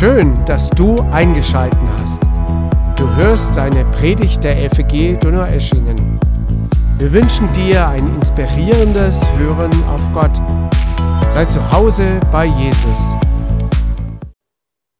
Schön, 0.00 0.42
dass 0.46 0.70
du 0.70 1.02
eingeschalten 1.12 1.86
hast. 1.98 2.22
Du 2.96 3.06
hörst 3.16 3.58
eine 3.58 3.84
Predigt 3.90 4.42
der 4.42 4.70
FEG 4.70 5.20
Donaueschingen. 5.20 6.18
Wir 6.96 7.12
wünschen 7.12 7.52
dir 7.52 7.86
ein 7.86 8.14
inspirierendes 8.14 9.20
Hören 9.36 9.70
auf 9.84 10.10
Gott. 10.14 10.34
Sei 11.30 11.44
zu 11.44 11.70
Hause 11.70 12.18
bei 12.32 12.46
Jesus. 12.46 12.98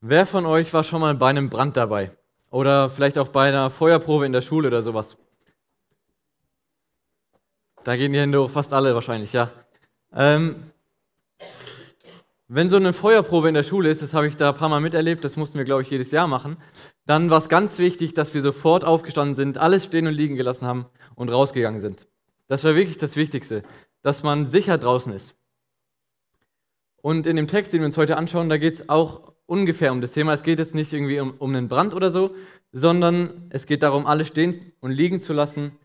Wer 0.03 0.27
von 0.27 0.45
euch 0.45 0.71
war 0.75 0.85
schon 0.85 1.01
mal 1.01 1.15
bei 1.15 1.31
einem 1.31 1.49
Brand 1.49 1.79
dabei? 1.79 2.11
Oder 2.51 2.91
vielleicht 2.91 3.17
auch 3.17 3.29
bei 3.29 3.49
einer 3.49 3.71
Feuerprobe 3.71 4.27
in 4.27 4.35
der 4.35 4.43
Schule 4.43 4.69
oder 4.69 4.83
sowas? 4.83 5.17
Da 7.85 7.97
gehen 7.97 8.13
die 8.13 8.21
Hände 8.21 8.39
hoch, 8.43 8.51
fast 8.51 8.75
alle 8.75 8.95
wahrscheinlich, 8.95 9.33
ja. 9.33 9.49
Ähm, 10.13 10.71
wenn 12.53 12.69
so 12.69 12.75
eine 12.75 12.93
Feuerprobe 12.93 13.47
in 13.47 13.55
der 13.55 13.63
Schule 13.63 13.91
ist, 13.91 14.03
das 14.03 14.13
habe 14.13 14.27
ich 14.27 14.35
da 14.35 14.51
ein 14.51 14.57
paar 14.57 14.69
Mal 14.69 14.81
miterlebt, 14.81 15.23
das 15.23 15.37
mussten 15.37 15.57
wir, 15.57 15.65
glaube 15.65 15.83
ich, 15.83 15.91
jedes 15.91 16.11
Jahr 16.11 16.27
machen, 16.27 16.57
dann 17.07 17.31
war 17.31 17.39
es 17.39 17.49
ganz 17.49 17.79
wichtig, 17.79 18.13
dass 18.13 18.35
wir 18.35 18.43
sofort 18.43 18.85
aufgestanden 18.85 19.37
sind, 19.37 19.59
alles 19.59 19.85
stehen 19.85 20.09
und 20.09 20.15
liegen 20.15 20.35
gelassen 20.35 20.67
haben 20.67 20.87
und 21.15 21.29
rausgegangen 21.29 21.81
sind. 21.81 22.09
Das 22.49 22.65
war 22.65 22.75
wirklich 22.75 22.99
das 22.99 23.15
Wichtigste, 23.15 23.63
dass 24.03 24.25
man 24.25 24.49
sicher 24.49 24.79
draußen 24.79 25.13
ist. 25.13 25.37
Und 26.97 27.29
in 27.29 27.37
dem 27.37 27.47
Text, 27.47 27.73
den 27.73 27.83
wir 27.83 27.87
uns 27.87 27.97
heute 27.97 28.17
anschauen, 28.17 28.49
da 28.49 28.57
geht 28.57 28.75
es 28.75 28.89
auch 28.89 29.33
ungefähr 29.47 29.93
um 29.93 30.01
das 30.01 30.11
Thema. 30.11 30.35
Es 30.35 30.43
geht 30.43 30.59
jetzt 30.59 30.75
nicht 30.75 30.93
irgendwie 30.93 31.21
um, 31.21 31.35
um 31.39 31.55
einen 31.55 31.69
Brand 31.69 31.95
oder 31.95 32.11
so, 32.11 32.35
sondern 32.73 33.47
es 33.51 33.65
geht 33.65 33.85
darum, 33.85 34.07
alles 34.07 34.27
stehen 34.27 34.73
und 34.81 34.91
liegen 34.91 35.21
zu 35.21 35.33
lassen, 35.33 35.79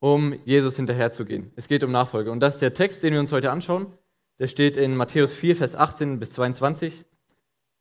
um 0.00 0.34
Jesus 0.44 0.74
hinterherzugehen. 0.74 1.52
Es 1.54 1.68
geht 1.68 1.84
um 1.84 1.92
Nachfolge. 1.92 2.32
Und 2.32 2.40
das 2.40 2.54
ist 2.54 2.62
der 2.62 2.74
Text, 2.74 3.00
den 3.04 3.12
wir 3.12 3.20
uns 3.20 3.30
heute 3.30 3.52
anschauen. 3.52 3.86
Der 4.40 4.46
steht 4.46 4.78
in 4.78 4.96
Matthäus 4.96 5.34
4, 5.34 5.54
Vers 5.54 5.76
18 5.76 6.18
bis 6.18 6.30
22. 6.30 7.04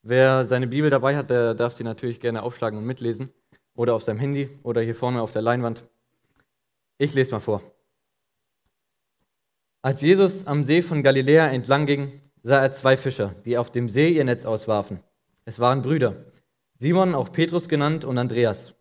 Wer 0.01 0.43
seine 0.43 0.67
Bibel 0.67 0.89
dabei 0.89 1.15
hat, 1.15 1.29
der 1.29 1.53
darf 1.53 1.73
sie 1.73 1.85
natürlich 1.85 2.19
gerne 2.19 2.43
aufschlagen 2.43 2.77
und 2.77 2.85
mitlesen. 2.85 3.31
Oder 3.75 3.95
auf 3.95 4.03
seinem 4.03 4.19
Handy 4.19 4.49
oder 4.61 4.81
hier 4.81 4.93
vorne 4.93 5.21
auf 5.21 5.31
der 5.31 5.41
Leinwand. 5.41 5.85
Ich 6.97 7.13
lese 7.13 7.31
mal 7.31 7.39
vor. 7.39 7.63
Als 9.81 10.01
Jesus 10.01 10.47
am 10.47 10.65
See 10.65 10.81
von 10.81 11.01
Galiläa 11.01 11.47
entlang 11.47 11.85
ging, 11.85 12.19
sah 12.43 12.59
er 12.59 12.73
zwei 12.73 12.97
Fischer, 12.97 13.35
die 13.45 13.57
auf 13.57 13.71
dem 13.71 13.87
See 13.87 14.09
ihr 14.09 14.25
Netz 14.25 14.43
auswarfen. 14.43 14.99
Es 15.45 15.59
waren 15.59 15.81
Brüder, 15.81 16.25
Simon, 16.77 17.15
auch 17.15 17.31
Petrus 17.31 17.69
genannt, 17.69 18.03
und 18.03 18.17
Andreas. 18.17 18.73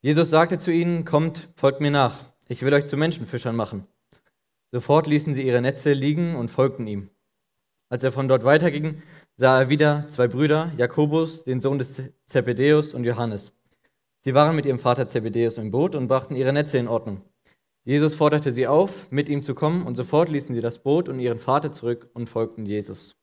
Jesus 0.00 0.30
sagte 0.30 0.58
zu 0.58 0.72
ihnen, 0.72 1.04
Kommt, 1.04 1.50
folgt 1.56 1.82
mir 1.82 1.90
nach, 1.90 2.32
ich 2.48 2.62
will 2.62 2.72
euch 2.72 2.86
zu 2.86 2.96
Menschenfischern 2.96 3.54
machen. 3.54 3.86
Sofort 4.72 5.06
ließen 5.06 5.34
sie 5.34 5.46
ihre 5.46 5.60
Netze 5.60 5.92
liegen 5.92 6.36
und 6.36 6.50
folgten 6.50 6.86
ihm. 6.86 7.10
Als 7.88 8.04
er 8.04 8.12
von 8.12 8.28
dort 8.28 8.44
weiterging, 8.44 9.02
sah 9.36 9.62
er 9.62 9.68
wieder 9.68 10.06
zwei 10.10 10.28
Brüder, 10.28 10.72
Jakobus, 10.76 11.42
den 11.42 11.60
Sohn 11.60 11.78
des 11.78 12.02
Zebedeus 12.26 12.94
und 12.94 13.04
Johannes. 13.04 13.52
Sie 14.22 14.34
waren 14.34 14.54
mit 14.54 14.66
ihrem 14.66 14.78
Vater 14.78 15.08
Zebedeus 15.08 15.58
im 15.58 15.70
Boot 15.70 15.94
und 15.94 16.06
brachten 16.06 16.36
ihre 16.36 16.52
Netze 16.52 16.78
in 16.78 16.88
Ordnung. 16.88 17.22
Jesus 17.84 18.14
forderte 18.14 18.52
sie 18.52 18.66
auf, 18.66 19.10
mit 19.10 19.28
ihm 19.28 19.42
zu 19.42 19.54
kommen, 19.54 19.86
und 19.86 19.96
sofort 19.96 20.28
ließen 20.28 20.54
sie 20.54 20.60
das 20.60 20.82
Boot 20.82 21.08
und 21.08 21.18
ihren 21.18 21.38
Vater 21.38 21.72
zurück 21.72 22.10
und 22.12 22.28
folgten 22.28 22.66
Jesus. 22.66 23.16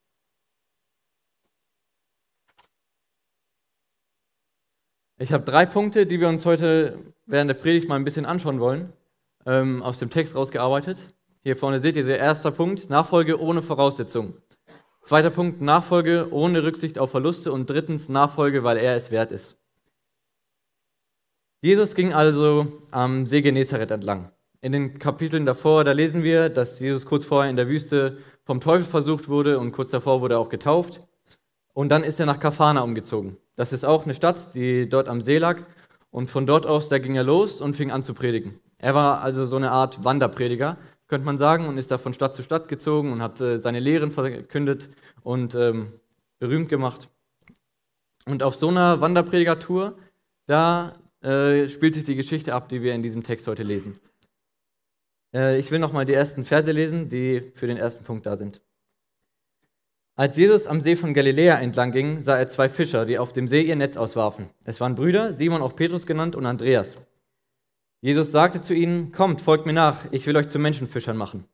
Ich 5.20 5.32
habe 5.32 5.44
drei 5.44 5.66
Punkte, 5.66 6.06
die 6.06 6.20
wir 6.20 6.28
uns 6.28 6.46
heute 6.46 7.14
während 7.26 7.50
der 7.50 7.56
Predigt 7.56 7.88
mal 7.88 7.96
ein 7.96 8.04
bisschen 8.04 8.26
anschauen 8.26 8.60
wollen, 8.60 8.94
ähm, 9.46 9.82
aus 9.82 10.00
dem 10.00 10.10
Text 10.10 10.36
rausgearbeitet. 10.36 11.14
Hier 11.48 11.56
vorne 11.56 11.80
seht 11.80 11.96
ihr, 11.96 12.04
der 12.04 12.20
erste 12.20 12.52
Punkt, 12.52 12.90
Nachfolge 12.90 13.40
ohne 13.40 13.62
Voraussetzungen. 13.62 14.34
Zweiter 15.02 15.30
Punkt, 15.30 15.62
Nachfolge 15.62 16.28
ohne 16.32 16.62
Rücksicht 16.62 17.00
auf 17.00 17.12
Verluste. 17.12 17.54
Und 17.54 17.70
drittens, 17.70 18.10
Nachfolge, 18.10 18.66
weil 18.66 18.76
er 18.76 18.98
es 18.98 19.12
wert 19.12 19.32
ist. 19.32 19.56
Jesus 21.62 21.96
ging 21.96 22.14
also 22.14 22.68
am 22.92 23.26
See 23.26 23.42
Genezareth 23.42 23.92
entlang. 23.92 24.30
In 24.60 24.74
den 24.74 25.00
Kapiteln 25.00 25.46
davor, 25.46 25.86
da 25.86 25.94
lesen 25.94 26.22
wir, 26.22 26.50
dass 26.50 26.82
Jesus 26.82 27.06
kurz 27.06 27.24
vorher 27.24 27.50
in 27.50 27.56
der 27.56 27.70
Wüste 27.70 28.18
vom 28.44 28.60
Teufel 28.60 28.84
versucht 28.84 29.30
wurde 29.30 29.58
und 29.58 29.72
kurz 29.72 29.92
davor 29.92 30.20
wurde 30.20 30.36
er 30.36 30.40
auch 30.40 30.50
getauft. 30.50 31.00
Und 31.74 31.88
dann 31.88 32.04
ist 32.04 32.20
er 32.20 32.26
nach 32.26 32.42
Kafana 32.42 32.82
umgezogen. 32.82 33.38
Das 33.56 33.72
ist 33.72 33.86
auch 33.86 34.04
eine 34.04 34.16
Stadt, 34.16 34.54
die 34.54 34.90
dort 34.90 35.08
am 35.08 35.22
See 35.22 35.38
lag. 35.38 35.62
Und 36.12 36.30
von 36.30 36.46
dort 36.46 36.66
aus, 36.66 36.90
da 36.90 37.00
ging 37.00 37.16
er 37.16 37.24
los 37.24 37.62
und 37.62 37.78
fing 37.78 37.90
an 37.90 38.04
zu 38.04 38.14
predigen. 38.14 38.60
Er 38.80 38.94
war 38.94 39.22
also 39.22 39.46
so 39.46 39.56
eine 39.56 39.72
Art 39.72 40.04
Wanderprediger 40.04 40.76
könnte 41.08 41.26
man 41.26 41.38
sagen, 41.38 41.68
und 41.68 41.78
ist 41.78 41.92
da 41.92 41.98
von 41.98 42.14
Stadt 42.14 42.36
zu 42.36 42.44
Stadt 42.44 42.68
gezogen 42.68 43.12
und 43.12 43.22
hat 43.22 43.40
äh, 43.40 43.60
seine 43.60 43.80
Lehren 43.80 44.12
verkündet 44.12 44.90
und 45.24 45.56
ähm, 45.56 45.94
berühmt 46.40 46.70
gemacht. 46.70 47.10
Und 48.26 48.44
auf 48.44 48.56
so 48.56 48.68
einer 48.68 49.00
Wanderpredigertour, 49.00 49.98
da 50.48 50.96
äh, 51.22 51.70
spielt 51.70 51.94
sich 51.94 52.04
die 52.04 52.16
Geschichte 52.16 52.54
ab, 52.54 52.70
die 52.70 52.82
wir 52.82 52.94
in 52.94 53.04
diesem 53.04 53.24
Text 53.24 53.48
heute 53.48 53.64
lesen. 53.64 54.00
Äh, 55.34 55.60
ich 55.60 55.72
will 55.72 55.80
nochmal 55.80 56.06
die 56.06 56.14
ersten 56.14 56.46
Verse 56.46 56.72
lesen, 56.72 57.10
die 57.10 57.52
für 57.56 57.68
den 57.68 57.78
ersten 57.78 58.04
Punkt 58.04 58.26
da 58.26 58.38
sind. 58.38 58.62
Als 60.16 60.36
Jesus 60.36 60.66
am 60.66 60.82
See 60.82 60.96
von 60.96 61.14
Galiläa 61.14 61.60
entlang 61.60 61.92
ging, 61.92 62.22
sah 62.22 62.38
er 62.38 62.50
zwei 62.50 62.70
Fischer, 62.70 63.06
die 63.06 63.20
auf 63.20 63.34
dem 63.34 63.48
See 63.48 63.62
ihr 63.62 63.76
Netz 63.76 63.98
auswarfen. 63.98 64.50
Es 64.66 64.82
waren 64.82 64.96
Brüder, 64.96 65.34
Simon 65.34 65.62
auch 65.62 65.76
Petrus 65.76 66.08
genannt 66.08 66.36
und 66.36 66.46
Andreas. 66.46 66.98
Jesus 68.02 68.32
sagte 68.32 68.62
zu 68.62 68.74
ihnen, 68.74 69.12
kommt, 69.12 69.42
folgt 69.42 69.66
mir 69.66 69.74
nach, 69.74 70.06
ich 70.12 70.26
will 70.28 70.38
euch 70.38 70.48
zu 70.48 70.60
Menschenfischern 70.60 71.18
machen. 71.18 71.46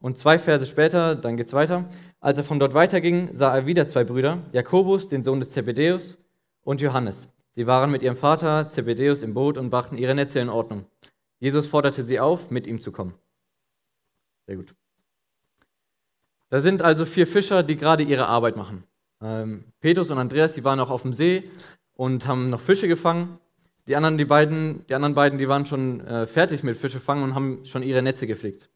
Und 0.00 0.16
zwei 0.16 0.38
Verse 0.38 0.66
später, 0.66 1.14
dann 1.14 1.36
geht's 1.36 1.52
weiter. 1.52 1.88
Als 2.20 2.38
er 2.38 2.44
von 2.44 2.58
dort 2.58 2.72
weiterging, 2.72 3.30
sah 3.34 3.54
er 3.54 3.66
wieder 3.66 3.88
zwei 3.88 4.04
Brüder, 4.04 4.38
Jakobus, 4.52 5.08
den 5.08 5.22
Sohn 5.22 5.40
des 5.40 5.50
Zebedeus, 5.50 6.18
und 6.62 6.80
Johannes. 6.80 7.28
Sie 7.52 7.66
waren 7.66 7.90
mit 7.90 8.02
ihrem 8.02 8.16
Vater 8.16 8.70
Zebedeus 8.70 9.22
im 9.22 9.34
Boot 9.34 9.58
und 9.58 9.70
brachten 9.70 9.98
ihre 9.98 10.14
Netze 10.14 10.40
in 10.40 10.48
Ordnung. 10.48 10.86
Jesus 11.38 11.66
forderte 11.66 12.04
sie 12.04 12.20
auf, 12.20 12.50
mit 12.50 12.66
ihm 12.66 12.80
zu 12.80 12.92
kommen. 12.92 13.14
Sehr 14.46 14.56
gut. 14.56 14.74
Da 16.48 16.60
sind 16.60 16.82
also 16.82 17.06
vier 17.06 17.26
Fischer, 17.26 17.62
die 17.62 17.76
gerade 17.76 18.02
ihre 18.02 18.26
Arbeit 18.26 18.56
machen. 18.56 18.84
Ähm, 19.22 19.64
Petrus 19.80 20.10
und 20.10 20.18
Andreas, 20.18 20.52
die 20.52 20.64
waren 20.64 20.80
auch 20.80 20.90
auf 20.90 21.02
dem 21.02 21.12
See 21.12 21.50
und 21.94 22.26
haben 22.26 22.50
noch 22.50 22.60
Fische 22.60 22.88
gefangen. 22.88 23.38
Die 23.90 23.96
anderen, 23.96 24.18
die 24.18 24.24
beiden, 24.24 24.86
die 24.86 24.94
anderen 24.94 25.16
beiden, 25.16 25.36
die 25.40 25.48
waren 25.48 25.66
schon 25.66 26.00
äh, 26.06 26.28
fertig 26.28 26.62
mit 26.62 26.76
Fische 26.76 27.00
fangen 27.00 27.24
und 27.24 27.34
haben 27.34 27.64
schon 27.64 27.82
ihre 27.82 28.02
Netze 28.02 28.28
gepflegt. 28.28 28.70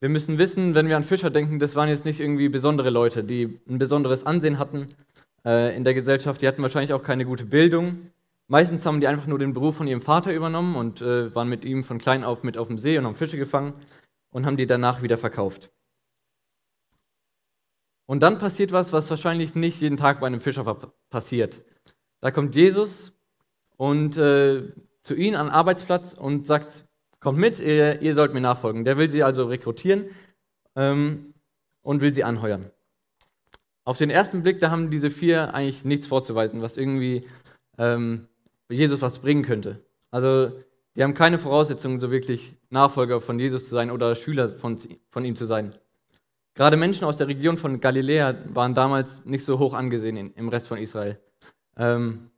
Wir 0.00 0.08
müssen 0.08 0.38
wissen, 0.38 0.74
wenn 0.74 0.88
wir 0.88 0.96
an 0.96 1.04
Fischer 1.04 1.28
denken, 1.28 1.58
das 1.58 1.76
waren 1.76 1.90
jetzt 1.90 2.06
nicht 2.06 2.18
irgendwie 2.18 2.48
besondere 2.48 2.88
Leute, 2.88 3.22
die 3.22 3.60
ein 3.68 3.76
besonderes 3.76 4.24
Ansehen 4.24 4.58
hatten 4.58 4.86
äh, 5.44 5.76
in 5.76 5.84
der 5.84 5.92
Gesellschaft. 5.92 6.40
Die 6.40 6.48
hatten 6.48 6.62
wahrscheinlich 6.62 6.94
auch 6.94 7.02
keine 7.02 7.26
gute 7.26 7.44
Bildung. 7.44 8.10
Meistens 8.48 8.86
haben 8.86 9.02
die 9.02 9.06
einfach 9.06 9.26
nur 9.26 9.38
den 9.38 9.52
Beruf 9.52 9.76
von 9.76 9.86
ihrem 9.86 10.00
Vater 10.00 10.32
übernommen 10.32 10.76
und 10.76 11.02
äh, 11.02 11.34
waren 11.34 11.50
mit 11.50 11.66
ihm 11.66 11.84
von 11.84 11.98
klein 11.98 12.24
auf 12.24 12.42
mit 12.42 12.56
auf 12.56 12.68
dem 12.68 12.78
See 12.78 12.96
und 12.96 13.04
haben 13.04 13.16
Fische 13.16 13.36
gefangen 13.36 13.74
und 14.30 14.46
haben 14.46 14.56
die 14.56 14.66
danach 14.66 15.02
wieder 15.02 15.18
verkauft. 15.18 15.70
Und 18.06 18.22
dann 18.22 18.38
passiert 18.38 18.72
was, 18.72 18.94
was 18.94 19.10
wahrscheinlich 19.10 19.54
nicht 19.54 19.82
jeden 19.82 19.98
Tag 19.98 20.20
bei 20.20 20.26
einem 20.26 20.40
Fischer 20.40 20.64
passiert. 21.10 21.60
Da 22.22 22.30
kommt 22.30 22.54
Jesus 22.54 23.13
und 23.76 24.16
äh, 24.16 24.62
zu 25.02 25.14
ihnen 25.14 25.36
an 25.36 25.46
den 25.46 25.52
Arbeitsplatz 25.52 26.12
und 26.12 26.46
sagt, 26.46 26.84
kommt 27.20 27.38
mit, 27.38 27.58
ihr, 27.58 28.02
ihr, 28.02 28.14
sollt 28.14 28.34
mir 28.34 28.40
nachfolgen. 28.40 28.84
Der 28.84 28.96
will 28.96 29.10
sie 29.10 29.22
also 29.22 29.46
rekrutieren 29.46 30.06
ähm, 30.76 31.34
und 31.82 32.00
will 32.00 32.12
sie 32.12 32.24
anheuern. 32.24 32.70
Auf 33.84 33.98
den 33.98 34.10
ersten 34.10 34.42
Blick, 34.42 34.60
da 34.60 34.70
haben 34.70 34.90
diese 34.90 35.10
vier 35.10 35.54
eigentlich 35.54 35.84
nichts 35.84 36.06
vorzuweisen, 36.06 36.62
was 36.62 36.76
irgendwie 36.76 37.22
ähm, 37.78 38.28
Jesus 38.68 39.02
was 39.02 39.18
bringen 39.18 39.42
könnte. 39.42 39.84
Also 40.10 40.52
die 40.96 41.02
haben 41.02 41.14
keine 41.14 41.38
Voraussetzungen, 41.38 41.98
so 41.98 42.10
wirklich 42.10 42.54
Nachfolger 42.70 43.20
von 43.20 43.38
Jesus 43.38 43.68
zu 43.68 43.74
sein 43.74 43.90
oder 43.90 44.14
Schüler 44.14 44.50
von, 44.50 44.78
von 45.10 45.24
ihm 45.24 45.36
zu 45.36 45.44
sein. 45.44 45.74
Gerade 46.54 46.76
Menschen 46.76 47.04
aus 47.04 47.16
der 47.16 47.26
Region 47.26 47.56
von 47.56 47.80
Galiläa 47.80 48.36
waren 48.54 48.74
damals 48.74 49.24
nicht 49.24 49.44
so 49.44 49.58
hoch 49.58 49.74
angesehen 49.74 50.32
im 50.34 50.48
Rest 50.48 50.68
von 50.68 50.78
Israel. 50.78 51.18
Ähm, 51.76 52.30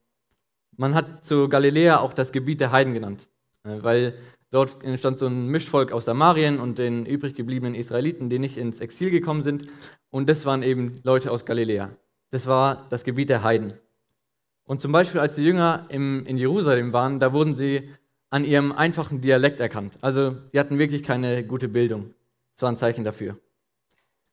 man 0.76 0.94
hat 0.94 1.24
zu 1.24 1.48
Galiläa 1.48 1.98
auch 1.98 2.12
das 2.12 2.32
Gebiet 2.32 2.60
der 2.60 2.72
Heiden 2.72 2.94
genannt, 2.94 3.28
äh, 3.64 3.82
weil 3.82 4.14
dort 4.50 4.82
entstand 4.82 5.18
so 5.18 5.26
ein 5.26 5.48
Mischvolk 5.48 5.92
aus 5.92 6.04
Samarien 6.04 6.58
und 6.58 6.78
den 6.78 7.06
übrig 7.06 7.34
gebliebenen 7.34 7.74
Israeliten, 7.74 8.30
die 8.30 8.38
nicht 8.38 8.56
ins 8.56 8.80
Exil 8.80 9.10
gekommen 9.10 9.42
sind. 9.42 9.68
Und 10.10 10.28
das 10.28 10.46
waren 10.46 10.62
eben 10.62 11.00
Leute 11.02 11.30
aus 11.30 11.44
Galiläa. 11.44 11.90
Das 12.30 12.46
war 12.46 12.86
das 12.90 13.04
Gebiet 13.04 13.28
der 13.28 13.42
Heiden. 13.42 13.72
Und 14.64 14.80
zum 14.80 14.92
Beispiel, 14.92 15.20
als 15.20 15.36
die 15.36 15.44
Jünger 15.44 15.86
im, 15.88 16.26
in 16.26 16.36
Jerusalem 16.36 16.92
waren, 16.92 17.20
da 17.20 17.32
wurden 17.32 17.54
sie 17.54 17.90
an 18.30 18.44
ihrem 18.44 18.72
einfachen 18.72 19.20
Dialekt 19.20 19.60
erkannt. 19.60 19.94
Also, 20.00 20.32
die 20.52 20.58
hatten 20.58 20.78
wirklich 20.78 21.02
keine 21.02 21.44
gute 21.44 21.68
Bildung. 21.68 22.14
Das 22.54 22.62
war 22.62 22.70
ein 22.70 22.76
Zeichen 22.76 23.04
dafür. 23.04 23.38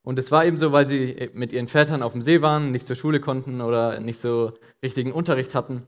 Und 0.01 0.19
es 0.19 0.31
war 0.31 0.45
eben 0.45 0.57
so, 0.57 0.71
weil 0.71 0.87
sie 0.87 1.29
mit 1.33 1.53
ihren 1.53 1.67
Vätern 1.67 2.01
auf 2.01 2.11
dem 2.11 2.21
See 2.21 2.41
waren, 2.41 2.71
nicht 2.71 2.87
zur 2.87 2.95
Schule 2.95 3.19
konnten 3.19 3.61
oder 3.61 3.99
nicht 3.99 4.19
so 4.19 4.53
richtigen 4.81 5.11
Unterricht 5.11 5.55
hatten. 5.55 5.83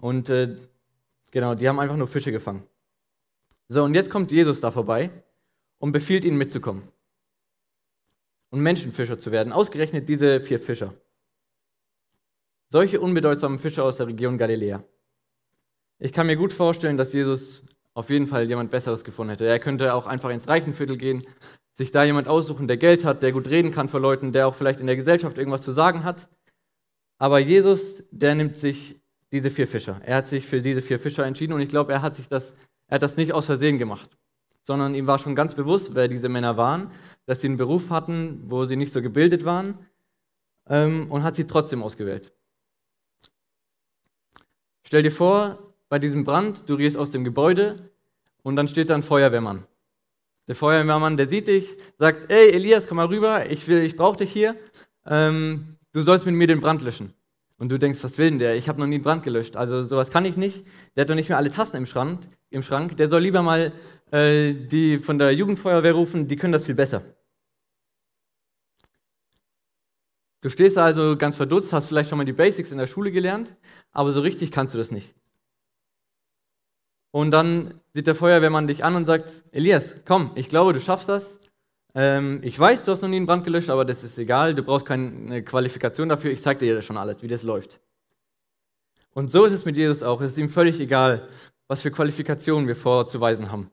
Und 0.00 0.30
äh, 0.30 0.56
genau, 1.30 1.54
die 1.54 1.68
haben 1.68 1.78
einfach 1.78 1.96
nur 1.96 2.08
Fische 2.08 2.32
gefangen. 2.32 2.64
So, 3.68 3.84
und 3.84 3.94
jetzt 3.94 4.10
kommt 4.10 4.32
Jesus 4.32 4.60
da 4.60 4.70
vorbei 4.70 5.10
und 5.78 5.92
befiehlt 5.92 6.24
ihnen 6.24 6.38
mitzukommen 6.38 6.88
und 8.50 8.60
Menschenfischer 8.60 9.18
zu 9.18 9.30
werden. 9.30 9.52
Ausgerechnet 9.52 10.08
diese 10.08 10.40
vier 10.40 10.58
Fischer. 10.58 10.94
Solche 12.70 13.00
unbedeutsamen 13.00 13.58
Fischer 13.58 13.84
aus 13.84 13.98
der 13.98 14.06
Region 14.06 14.38
Galiläa. 14.38 14.82
Ich 15.98 16.12
kann 16.12 16.26
mir 16.26 16.36
gut 16.36 16.52
vorstellen, 16.52 16.96
dass 16.96 17.12
Jesus 17.12 17.62
auf 17.92 18.08
jeden 18.08 18.26
Fall 18.26 18.48
jemand 18.48 18.70
Besseres 18.70 19.04
gefunden 19.04 19.30
hätte. 19.30 19.46
Er 19.46 19.58
könnte 19.58 19.94
auch 19.94 20.06
einfach 20.06 20.30
ins 20.30 20.48
Reichenviertel 20.48 20.96
gehen, 20.96 21.26
sich 21.74 21.90
da 21.90 22.04
jemand 22.04 22.26
aussuchen, 22.26 22.68
der 22.68 22.76
Geld 22.78 23.04
hat, 23.04 23.22
der 23.22 23.32
gut 23.32 23.48
reden 23.48 23.70
kann 23.70 23.88
vor 23.88 24.00
Leuten, 24.00 24.32
der 24.32 24.46
auch 24.46 24.54
vielleicht 24.54 24.80
in 24.80 24.86
der 24.86 24.96
Gesellschaft 24.96 25.36
irgendwas 25.36 25.62
zu 25.62 25.72
sagen 25.72 26.04
hat. 26.04 26.28
Aber 27.18 27.38
Jesus, 27.38 28.02
der 28.10 28.34
nimmt 28.34 28.58
sich 28.58 28.99
diese 29.32 29.50
vier 29.50 29.68
Fischer. 29.68 30.00
Er 30.04 30.16
hat 30.16 30.28
sich 30.28 30.46
für 30.46 30.60
diese 30.60 30.82
vier 30.82 30.98
Fischer 30.98 31.24
entschieden 31.24 31.52
und 31.52 31.60
ich 31.60 31.68
glaube, 31.68 31.92
er 31.92 32.02
hat 32.02 32.16
sich 32.16 32.28
das, 32.28 32.52
er 32.88 32.96
hat 32.96 33.02
das 33.02 33.16
nicht 33.16 33.32
aus 33.32 33.46
Versehen 33.46 33.78
gemacht, 33.78 34.10
sondern 34.62 34.94
ihm 34.94 35.06
war 35.06 35.18
schon 35.18 35.34
ganz 35.34 35.54
bewusst, 35.54 35.94
wer 35.94 36.08
diese 36.08 36.28
Männer 36.28 36.56
waren, 36.56 36.90
dass 37.26 37.40
sie 37.40 37.46
einen 37.46 37.56
Beruf 37.56 37.90
hatten, 37.90 38.42
wo 38.46 38.64
sie 38.64 38.76
nicht 38.76 38.92
so 38.92 39.02
gebildet 39.02 39.44
waren 39.44 39.78
ähm, 40.68 41.10
und 41.10 41.22
hat 41.22 41.36
sie 41.36 41.46
trotzdem 41.46 41.82
ausgewählt. 41.82 42.32
Stell 44.82 45.02
dir 45.02 45.12
vor, 45.12 45.74
bei 45.88 45.98
diesem 45.98 46.24
Brand, 46.24 46.68
du 46.68 46.76
gehst 46.76 46.96
aus 46.96 47.10
dem 47.10 47.24
Gebäude 47.24 47.90
und 48.42 48.56
dann 48.56 48.68
steht 48.68 48.90
da 48.90 48.94
ein 48.94 49.02
Feuerwehrmann. 49.02 49.66
Der 50.48 50.56
Feuerwehrmann, 50.56 51.16
der 51.16 51.28
sieht 51.28 51.46
dich, 51.46 51.76
sagt, 51.98 52.30
ey 52.30 52.50
Elias, 52.50 52.88
komm 52.88 52.96
mal 52.96 53.06
rüber, 53.06 53.48
ich, 53.48 53.68
ich 53.68 53.96
brauche 53.96 54.16
dich 54.16 54.32
hier, 54.32 54.56
ähm, 55.06 55.76
du 55.92 56.02
sollst 56.02 56.26
mit 56.26 56.34
mir 56.34 56.48
den 56.48 56.60
Brand 56.60 56.82
löschen. 56.82 57.14
Und 57.60 57.68
du 57.68 57.78
denkst, 57.78 58.02
was 58.02 58.18
will 58.18 58.30
denn 58.30 58.38
der? 58.38 58.56
Ich 58.56 58.68
habe 58.68 58.80
noch 58.80 58.86
nie 58.86 58.98
Brand 58.98 59.22
gelöscht. 59.22 59.54
Also 59.54 59.84
sowas 59.84 60.10
kann 60.10 60.24
ich 60.24 60.36
nicht. 60.36 60.64
Der 60.96 61.02
hat 61.02 61.10
doch 61.10 61.14
nicht 61.14 61.28
mehr 61.28 61.38
alle 61.38 61.50
Tassen 61.50 61.76
im 61.76 61.86
Schrank. 61.86 62.26
Im 62.48 62.62
Schrank. 62.62 62.96
Der 62.96 63.08
soll 63.08 63.20
lieber 63.20 63.42
mal 63.42 63.72
äh, 64.10 64.54
die 64.54 64.98
von 64.98 65.18
der 65.18 65.32
Jugendfeuerwehr 65.32 65.92
rufen, 65.92 66.26
die 66.26 66.36
können 66.36 66.52
das 66.52 66.66
viel 66.66 66.74
besser. 66.74 67.02
Du 70.40 70.48
stehst 70.48 70.78
also 70.78 71.16
ganz 71.16 71.36
verdutzt, 71.36 71.72
hast 71.72 71.86
vielleicht 71.86 72.08
schon 72.08 72.18
mal 72.18 72.24
die 72.24 72.32
Basics 72.32 72.70
in 72.70 72.78
der 72.78 72.86
Schule 72.86 73.12
gelernt, 73.12 73.54
aber 73.92 74.10
so 74.10 74.20
richtig 74.20 74.50
kannst 74.50 74.72
du 74.72 74.78
das 74.78 74.90
nicht. 74.90 75.14
Und 77.12 77.30
dann 77.30 77.80
sieht 77.92 78.06
der 78.06 78.14
Feuerwehrmann 78.14 78.68
dich 78.68 78.84
an 78.84 78.96
und 78.96 79.04
sagt, 79.04 79.44
Elias, 79.52 79.84
komm, 80.06 80.30
ich 80.34 80.48
glaube, 80.48 80.72
du 80.72 80.80
schaffst 80.80 81.08
das. 81.08 81.36
Ähm, 81.94 82.40
ich 82.42 82.58
weiß, 82.58 82.84
du 82.84 82.92
hast 82.92 83.02
noch 83.02 83.08
nie 83.08 83.16
einen 83.16 83.26
Brand 83.26 83.44
gelöscht, 83.44 83.70
aber 83.70 83.84
das 83.84 84.04
ist 84.04 84.18
egal, 84.18 84.54
du 84.54 84.62
brauchst 84.62 84.86
keine 84.86 85.42
Qualifikation 85.42 86.08
dafür, 86.08 86.30
ich 86.30 86.42
zeige 86.42 86.60
dir 86.60 86.82
schon 86.82 86.96
alles, 86.96 87.22
wie 87.22 87.28
das 87.28 87.42
läuft. 87.42 87.80
Und 89.12 89.32
so 89.32 89.44
ist 89.44 89.52
es 89.52 89.64
mit 89.64 89.76
Jesus 89.76 90.02
auch. 90.02 90.20
Es 90.20 90.32
ist 90.32 90.38
ihm 90.38 90.50
völlig 90.50 90.78
egal, 90.78 91.28
was 91.66 91.80
für 91.80 91.90
Qualifikationen 91.90 92.68
wir 92.68 92.76
vorzuweisen 92.76 93.50
haben. 93.50 93.70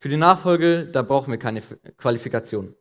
Für 0.00 0.08
die 0.08 0.16
Nachfolge, 0.16 0.86
da 0.86 1.02
brauchen 1.02 1.30
wir 1.30 1.38
keine 1.38 1.62
Qualifikation. 1.96 2.74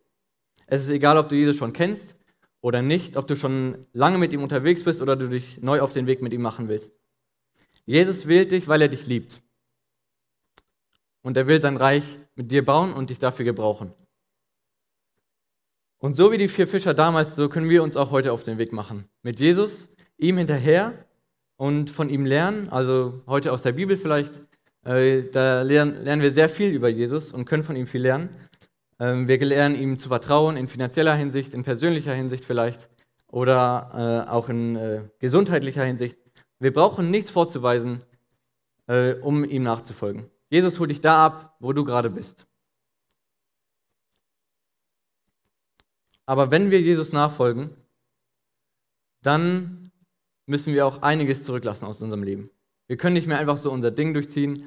Es 0.66 0.84
ist 0.84 0.90
egal, 0.90 1.18
ob 1.18 1.30
du 1.30 1.36
Jesus 1.36 1.56
schon 1.56 1.72
kennst 1.72 2.16
oder 2.62 2.82
nicht, 2.82 3.16
ob 3.16 3.28
du 3.28 3.36
schon 3.36 3.86
lange 3.94 4.18
mit 4.18 4.34
ihm 4.34 4.42
unterwegs 4.42 4.84
bist 4.84 5.02
oder 5.02 5.16
du 5.16 5.30
dich 5.30 5.62
neu 5.62 5.82
auf 5.82 5.94
den 5.94 6.08
Weg 6.08 6.22
mit 6.22 6.34
ihm 6.34 6.42
machen 6.42 6.68
willst. 6.68 6.92
Jesus 7.86 8.28
wählt 8.28 8.52
dich, 8.52 8.68
weil 8.68 8.82
er 8.82 8.88
dich 8.88 9.06
liebt 9.06 9.42
und 11.22 11.38
er 11.38 11.48
will 11.48 11.62
sein 11.62 11.78
Reich 11.78 12.04
mit 12.36 12.52
dir 12.52 12.66
bauen 12.66 12.94
und 12.94 13.10
dich 13.10 13.20
dafür 13.20 13.46
gebrauchen. 13.46 13.94
Und 16.04 16.18
so 16.18 16.34
wie 16.34 16.38
die 16.38 16.50
vier 16.50 16.68
Fischer 16.68 16.94
damals, 16.94 17.38
so 17.38 17.48
können 17.48 17.70
wir 17.70 17.82
uns 17.82 17.96
auch 17.96 18.12
heute 18.12 18.34
auf 18.34 18.44
den 18.44 18.58
Weg 18.58 18.74
machen. 18.74 19.06
Mit 19.22 19.40
Jesus, 19.40 19.88
ihm 20.18 20.38
hinterher 20.38 20.92
und 21.56 21.90
von 21.90 22.10
ihm 22.10 22.26
lernen. 22.26 22.68
Also 22.68 23.22
heute 23.26 23.54
aus 23.54 23.62
der 23.62 23.72
Bibel 23.72 23.96
vielleicht. 23.96 24.34
Äh, 24.84 25.30
da 25.32 25.62
lernen, 25.62 26.04
lernen, 26.04 26.22
wir 26.22 26.34
sehr 26.34 26.50
viel 26.50 26.72
über 26.72 26.90
Jesus 26.90 27.32
und 27.32 27.46
können 27.46 27.64
von 27.64 27.78
ihm 27.78 27.88
viel 27.88 28.02
lernen. 28.02 28.36
Ähm, 29.00 29.30
wir 29.30 29.40
lernen 29.40 29.76
ihm 29.76 29.98
zu 29.98 30.10
vertrauen 30.10 30.58
in 30.58 30.68
finanzieller 30.68 31.16
Hinsicht, 31.16 31.54
in 31.54 31.64
persönlicher 31.64 32.14
Hinsicht 32.14 32.44
vielleicht 32.44 32.90
oder 33.32 34.26
äh, 34.28 34.30
auch 34.30 34.50
in 34.50 34.76
äh, 34.76 35.04
gesundheitlicher 35.20 35.86
Hinsicht. 35.86 36.18
Wir 36.60 36.74
brauchen 36.74 37.12
nichts 37.12 37.32
vorzuweisen, 37.32 38.04
um 39.22 39.46
ihm 39.46 39.64
nachzufolgen. 39.64 40.26
Jesus 40.50 40.78
holt 40.78 40.92
dich 40.92 41.00
da 41.00 41.26
ab, 41.26 41.56
wo 41.62 41.72
du 41.72 41.86
gerade 41.86 42.10
bist. 42.10 42.46
Aber 46.26 46.52
wenn 46.52 46.72
wir 46.72 46.82
Jesus 46.82 47.12
nachfolgen, 47.12 47.72
dann 49.22 49.92
müssen 50.46 50.74
wir 50.74 50.86
auch 50.86 51.02
einiges 51.02 51.44
zurücklassen 51.44 51.86
aus 51.86 52.02
unserem 52.02 52.24
Leben. 52.24 52.50
Wir 52.88 52.98
können 52.98 53.14
nicht 53.14 53.28
mehr 53.28 53.40
einfach 53.40 53.58
so 53.58 53.72
unser 53.72 53.92
Ding 53.92 54.14
durchziehen 54.14 54.64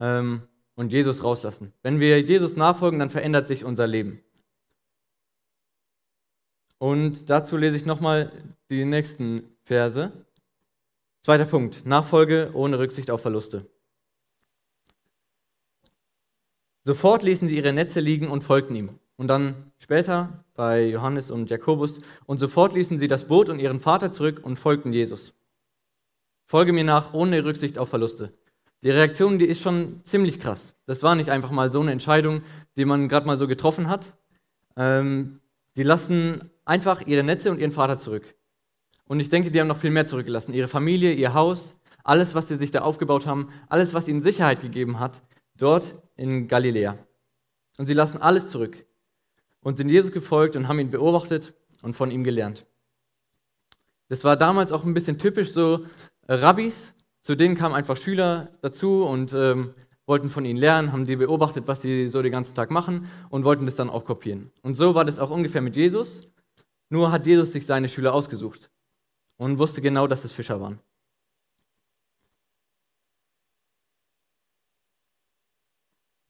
ähm, 0.00 0.42
und 0.74 0.92
Jesus 0.92 1.22
rauslassen. 1.22 1.72
Wenn 1.82 2.00
wir 2.00 2.20
Jesus 2.20 2.56
nachfolgen, 2.56 2.98
dann 2.98 3.10
verändert 3.10 3.48
sich 3.48 3.64
unser 3.64 3.86
Leben. 3.86 4.20
Und 6.78 7.28
dazu 7.28 7.58
lese 7.58 7.76
ich 7.76 7.84
nochmal 7.84 8.32
die 8.70 8.86
nächsten 8.86 9.44
Verse. 9.64 10.12
Zweiter 11.22 11.44
Punkt, 11.44 11.84
Nachfolge 11.84 12.50
ohne 12.54 12.78
Rücksicht 12.78 13.10
auf 13.10 13.20
Verluste. 13.20 13.66
Sofort 16.84 17.22
ließen 17.22 17.48
sie 17.48 17.56
ihre 17.56 17.74
Netze 17.74 18.00
liegen 18.00 18.28
und 18.28 18.42
folgten 18.42 18.74
ihm. 18.74 18.98
Und 19.20 19.28
dann 19.28 19.70
später 19.78 20.44
bei 20.54 20.86
Johannes 20.86 21.30
und 21.30 21.50
Jakobus, 21.50 21.98
und 22.24 22.38
sofort 22.38 22.72
ließen 22.72 22.98
sie 22.98 23.06
das 23.06 23.26
Boot 23.26 23.50
und 23.50 23.58
ihren 23.58 23.78
Vater 23.78 24.12
zurück 24.12 24.40
und 24.42 24.58
folgten 24.58 24.94
Jesus. 24.94 25.34
Folge 26.46 26.72
mir 26.72 26.84
nach, 26.84 27.12
ohne 27.12 27.44
Rücksicht 27.44 27.76
auf 27.76 27.90
Verluste. 27.90 28.32
Die 28.82 28.88
Reaktion, 28.88 29.38
die 29.38 29.44
ist 29.44 29.60
schon 29.60 30.00
ziemlich 30.04 30.40
krass. 30.40 30.74
Das 30.86 31.02
war 31.02 31.16
nicht 31.16 31.28
einfach 31.28 31.50
mal 31.50 31.70
so 31.70 31.82
eine 31.82 31.92
Entscheidung, 31.92 32.40
die 32.78 32.86
man 32.86 33.10
gerade 33.10 33.26
mal 33.26 33.36
so 33.36 33.46
getroffen 33.46 33.90
hat. 33.90 34.16
Ähm, 34.78 35.40
die 35.76 35.82
lassen 35.82 36.50
einfach 36.64 37.06
ihre 37.06 37.22
Netze 37.22 37.50
und 37.50 37.60
ihren 37.60 37.72
Vater 37.72 37.98
zurück. 37.98 38.34
Und 39.06 39.20
ich 39.20 39.28
denke, 39.28 39.50
die 39.50 39.60
haben 39.60 39.68
noch 39.68 39.80
viel 39.80 39.90
mehr 39.90 40.06
zurückgelassen. 40.06 40.54
Ihre 40.54 40.68
Familie, 40.68 41.12
ihr 41.12 41.34
Haus, 41.34 41.74
alles, 42.04 42.34
was 42.34 42.48
sie 42.48 42.56
sich 42.56 42.70
da 42.70 42.80
aufgebaut 42.80 43.26
haben, 43.26 43.50
alles, 43.68 43.92
was 43.92 44.08
ihnen 44.08 44.22
Sicherheit 44.22 44.62
gegeben 44.62 44.98
hat, 44.98 45.20
dort 45.58 45.94
in 46.16 46.48
Galiläa. 46.48 46.96
Und 47.76 47.84
sie 47.84 47.92
lassen 47.92 48.16
alles 48.16 48.48
zurück 48.48 48.86
und 49.62 49.76
sind 49.76 49.88
Jesus 49.88 50.12
gefolgt 50.12 50.56
und 50.56 50.68
haben 50.68 50.78
ihn 50.78 50.90
beobachtet 50.90 51.54
und 51.82 51.94
von 51.94 52.10
ihm 52.10 52.24
gelernt. 52.24 52.66
Das 54.08 54.24
war 54.24 54.36
damals 54.36 54.72
auch 54.72 54.84
ein 54.84 54.94
bisschen 54.94 55.18
typisch 55.18 55.52
so 55.52 55.86
Rabbis, 56.28 56.92
zu 57.22 57.36
denen 57.36 57.56
kamen 57.56 57.74
einfach 57.74 57.96
Schüler 57.96 58.50
dazu 58.62 59.04
und 59.04 59.32
ähm, 59.32 59.74
wollten 60.06 60.30
von 60.30 60.44
ihnen 60.44 60.58
lernen, 60.58 60.92
haben 60.92 61.06
die 61.06 61.16
beobachtet, 61.16 61.68
was 61.68 61.82
sie 61.82 62.08
so 62.08 62.20
den 62.20 62.32
ganzen 62.32 62.54
Tag 62.54 62.70
machen 62.70 63.08
und 63.28 63.44
wollten 63.44 63.66
das 63.66 63.76
dann 63.76 63.90
auch 63.90 64.04
kopieren. 64.04 64.50
Und 64.62 64.74
so 64.74 64.94
war 64.94 65.04
das 65.04 65.18
auch 65.18 65.30
ungefähr 65.30 65.60
mit 65.60 65.76
Jesus, 65.76 66.28
nur 66.88 67.12
hat 67.12 67.26
Jesus 67.26 67.52
sich 67.52 67.66
seine 67.66 67.88
Schüler 67.88 68.12
ausgesucht 68.12 68.70
und 69.36 69.58
wusste 69.58 69.80
genau, 69.80 70.08
dass 70.08 70.24
es 70.24 70.32
Fischer 70.32 70.60
waren. 70.60 70.80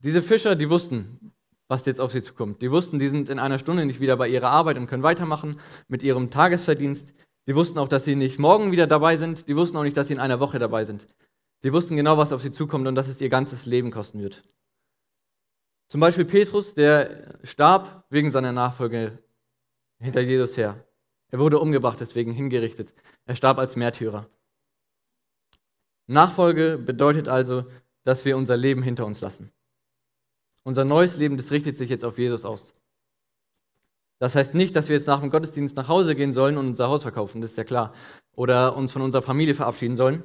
Diese 0.00 0.22
Fischer, 0.22 0.56
die 0.56 0.68
wussten, 0.68 1.29
was 1.70 1.86
jetzt 1.86 2.00
auf 2.00 2.10
sie 2.10 2.20
zukommt. 2.20 2.60
Die 2.62 2.70
wussten, 2.72 2.98
die 2.98 3.08
sind 3.08 3.28
in 3.28 3.38
einer 3.38 3.60
Stunde 3.60 3.86
nicht 3.86 4.00
wieder 4.00 4.16
bei 4.16 4.26
ihrer 4.26 4.50
Arbeit 4.50 4.76
und 4.76 4.88
können 4.88 5.04
weitermachen 5.04 5.60
mit 5.86 6.02
ihrem 6.02 6.28
Tagesverdienst. 6.28 7.14
Die 7.46 7.54
wussten 7.54 7.78
auch, 7.78 7.86
dass 7.86 8.04
sie 8.04 8.16
nicht 8.16 8.40
morgen 8.40 8.72
wieder 8.72 8.88
dabei 8.88 9.16
sind. 9.16 9.46
Die 9.46 9.54
wussten 9.54 9.76
auch 9.76 9.84
nicht, 9.84 9.96
dass 9.96 10.08
sie 10.08 10.14
in 10.14 10.18
einer 10.18 10.40
Woche 10.40 10.58
dabei 10.58 10.84
sind. 10.84 11.06
Die 11.62 11.72
wussten 11.72 11.94
genau, 11.94 12.18
was 12.18 12.32
auf 12.32 12.42
sie 12.42 12.50
zukommt 12.50 12.88
und 12.88 12.96
dass 12.96 13.06
es 13.06 13.20
ihr 13.20 13.28
ganzes 13.28 13.66
Leben 13.66 13.92
kosten 13.92 14.20
wird. 14.20 14.42
Zum 15.86 16.00
Beispiel 16.00 16.24
Petrus, 16.24 16.74
der 16.74 17.38
starb 17.44 18.04
wegen 18.10 18.32
seiner 18.32 18.50
Nachfolge 18.50 19.18
hinter 20.00 20.22
Jesus 20.22 20.56
her. 20.56 20.84
Er 21.30 21.38
wurde 21.38 21.60
umgebracht, 21.60 21.98
deswegen 22.00 22.32
hingerichtet. 22.32 22.92
Er 23.26 23.36
starb 23.36 23.58
als 23.58 23.76
Märtyrer. 23.76 24.28
Nachfolge 26.08 26.78
bedeutet 26.78 27.28
also, 27.28 27.64
dass 28.02 28.24
wir 28.24 28.36
unser 28.36 28.56
Leben 28.56 28.82
hinter 28.82 29.06
uns 29.06 29.20
lassen. 29.20 29.52
Unser 30.62 30.84
neues 30.84 31.16
Leben, 31.16 31.36
das 31.36 31.50
richtet 31.50 31.78
sich 31.78 31.88
jetzt 31.90 32.04
auf 32.04 32.18
Jesus 32.18 32.44
aus. 32.44 32.74
Das 34.18 34.34
heißt 34.34 34.54
nicht, 34.54 34.76
dass 34.76 34.88
wir 34.88 34.96
jetzt 34.96 35.06
nach 35.06 35.20
dem 35.20 35.30
Gottesdienst 35.30 35.76
nach 35.76 35.88
Hause 35.88 36.14
gehen 36.14 36.34
sollen 36.34 36.58
und 36.58 36.68
unser 36.68 36.88
Haus 36.88 37.02
verkaufen, 37.02 37.40
das 37.40 37.52
ist 37.52 37.56
ja 37.56 37.64
klar. 37.64 37.94
Oder 38.34 38.76
uns 38.76 38.92
von 38.92 39.02
unserer 39.02 39.22
Familie 39.22 39.54
verabschieden 39.54 39.96
sollen. 39.96 40.22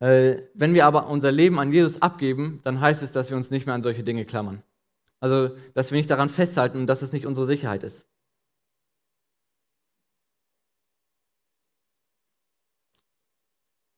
Äh, 0.00 0.42
wenn 0.54 0.74
wir 0.74 0.86
aber 0.86 1.08
unser 1.08 1.30
Leben 1.30 1.58
an 1.60 1.72
Jesus 1.72 2.02
abgeben, 2.02 2.60
dann 2.64 2.80
heißt 2.80 3.02
es, 3.02 3.12
dass 3.12 3.30
wir 3.30 3.36
uns 3.36 3.50
nicht 3.50 3.66
mehr 3.66 3.74
an 3.74 3.82
solche 3.82 4.02
Dinge 4.02 4.24
klammern. 4.24 4.62
Also, 5.20 5.56
dass 5.74 5.90
wir 5.90 5.98
nicht 5.98 6.10
daran 6.10 6.30
festhalten 6.30 6.78
und 6.78 6.86
dass 6.86 7.02
es 7.02 7.12
nicht 7.12 7.26
unsere 7.26 7.46
Sicherheit 7.46 7.84
ist. 7.84 8.06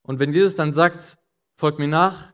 Und 0.02 0.18
wenn 0.18 0.32
Jesus 0.32 0.56
dann 0.56 0.72
sagt, 0.72 1.16
folgt 1.56 1.78
mir 1.78 1.88
nach, 1.88 2.31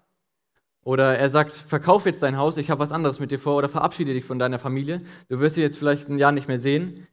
oder 0.84 1.18
er 1.18 1.30
sagt, 1.30 1.54
verkauf 1.54 2.06
jetzt 2.06 2.22
dein 2.22 2.36
Haus, 2.36 2.56
ich 2.56 2.70
habe 2.70 2.80
was 2.80 2.92
anderes 2.92 3.20
mit 3.20 3.30
dir 3.30 3.38
vor, 3.38 3.56
oder 3.56 3.68
verabschiede 3.68 4.14
dich 4.14 4.24
von 4.24 4.38
deiner 4.38 4.58
Familie, 4.58 5.04
du 5.28 5.40
wirst 5.40 5.56
sie 5.56 5.60
jetzt 5.60 5.78
vielleicht 5.78 6.08
ein 6.08 6.18
Jahr 6.18 6.32
nicht 6.32 6.48
mehr 6.48 6.60
sehen, 6.60 7.06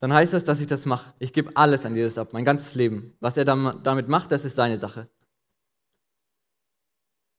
dann 0.00 0.12
heißt 0.12 0.32
das, 0.32 0.44
dass 0.44 0.60
ich 0.60 0.66
das 0.66 0.86
mache. 0.86 1.14
Ich 1.18 1.32
gebe 1.32 1.56
alles 1.56 1.84
an 1.84 1.96
Jesus 1.96 2.18
ab, 2.18 2.32
mein 2.32 2.44
ganzes 2.44 2.74
Leben. 2.74 3.16
Was 3.20 3.36
er 3.36 3.44
damit 3.44 4.08
macht, 4.08 4.32
das 4.32 4.44
ist 4.44 4.56
seine 4.56 4.78
Sache. 4.78 5.08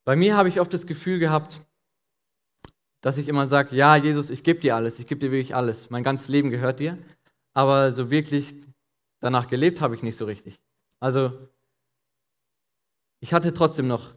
Bei 0.03 0.15
mir 0.15 0.35
habe 0.35 0.49
ich 0.49 0.59
oft 0.59 0.73
das 0.73 0.87
Gefühl 0.87 1.19
gehabt, 1.19 1.61
dass 3.01 3.17
ich 3.17 3.27
immer 3.27 3.47
sage, 3.47 3.75
ja, 3.75 3.95
Jesus, 3.95 4.31
ich 4.31 4.43
gebe 4.43 4.59
dir 4.59 4.75
alles, 4.75 4.99
ich 4.99 5.05
gebe 5.05 5.19
dir 5.19 5.31
wirklich 5.31 5.55
alles, 5.55 5.89
mein 5.91 6.03
ganzes 6.03 6.27
Leben 6.27 6.49
gehört 6.49 6.79
dir, 6.79 6.97
aber 7.53 7.91
so 7.91 8.09
wirklich 8.09 8.55
danach 9.19 9.47
gelebt 9.47 9.81
habe 9.81 9.95
ich 9.95 10.01
nicht 10.01 10.17
so 10.17 10.25
richtig. 10.25 10.59
Also, 10.99 11.49
ich 13.19 13.33
hatte 13.33 13.53
trotzdem 13.53 13.87
noch 13.87 14.15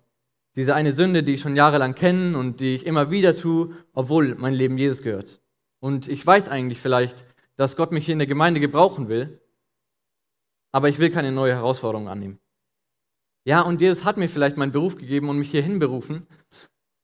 diese 0.58 0.74
eine 0.74 0.92
Sünde, 0.92 1.22
die 1.22 1.34
ich 1.34 1.40
schon 1.40 1.54
jahrelang 1.54 1.94
kenne 1.94 2.36
und 2.36 2.58
die 2.58 2.74
ich 2.74 2.84
immer 2.84 3.12
wieder 3.12 3.36
tue, 3.36 3.76
obwohl 3.92 4.34
mein 4.34 4.54
Leben 4.54 4.76
Jesus 4.76 5.02
gehört. 5.02 5.40
Und 5.78 6.08
ich 6.08 6.26
weiß 6.26 6.48
eigentlich 6.48 6.80
vielleicht, 6.80 7.24
dass 7.54 7.76
Gott 7.76 7.92
mich 7.92 8.06
hier 8.06 8.14
in 8.14 8.18
der 8.18 8.26
Gemeinde 8.26 8.58
gebrauchen 8.58 9.08
will, 9.08 9.40
aber 10.72 10.88
ich 10.88 10.98
will 10.98 11.10
keine 11.10 11.30
neue 11.30 11.54
Herausforderung 11.54 12.08
annehmen. 12.08 12.40
Ja, 13.44 13.60
und 13.60 13.80
Jesus 13.80 14.04
hat 14.04 14.16
mir 14.16 14.28
vielleicht 14.28 14.56
meinen 14.56 14.72
Beruf 14.72 14.96
gegeben 14.96 15.28
und 15.28 15.38
mich 15.38 15.52
hierhin 15.52 15.78
berufen, 15.78 16.26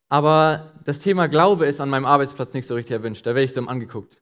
aber 0.08 0.72
das 0.84 0.98
Thema 0.98 1.28
Glaube 1.28 1.66
ist 1.66 1.80
an 1.80 1.90
meinem 1.90 2.06
Arbeitsplatz 2.06 2.54
nicht 2.54 2.66
so 2.66 2.74
richtig 2.74 2.94
erwünscht. 2.94 3.24
Da 3.24 3.36
werde 3.36 3.44
ich 3.44 3.52
dumm 3.52 3.68
angeguckt. 3.68 4.20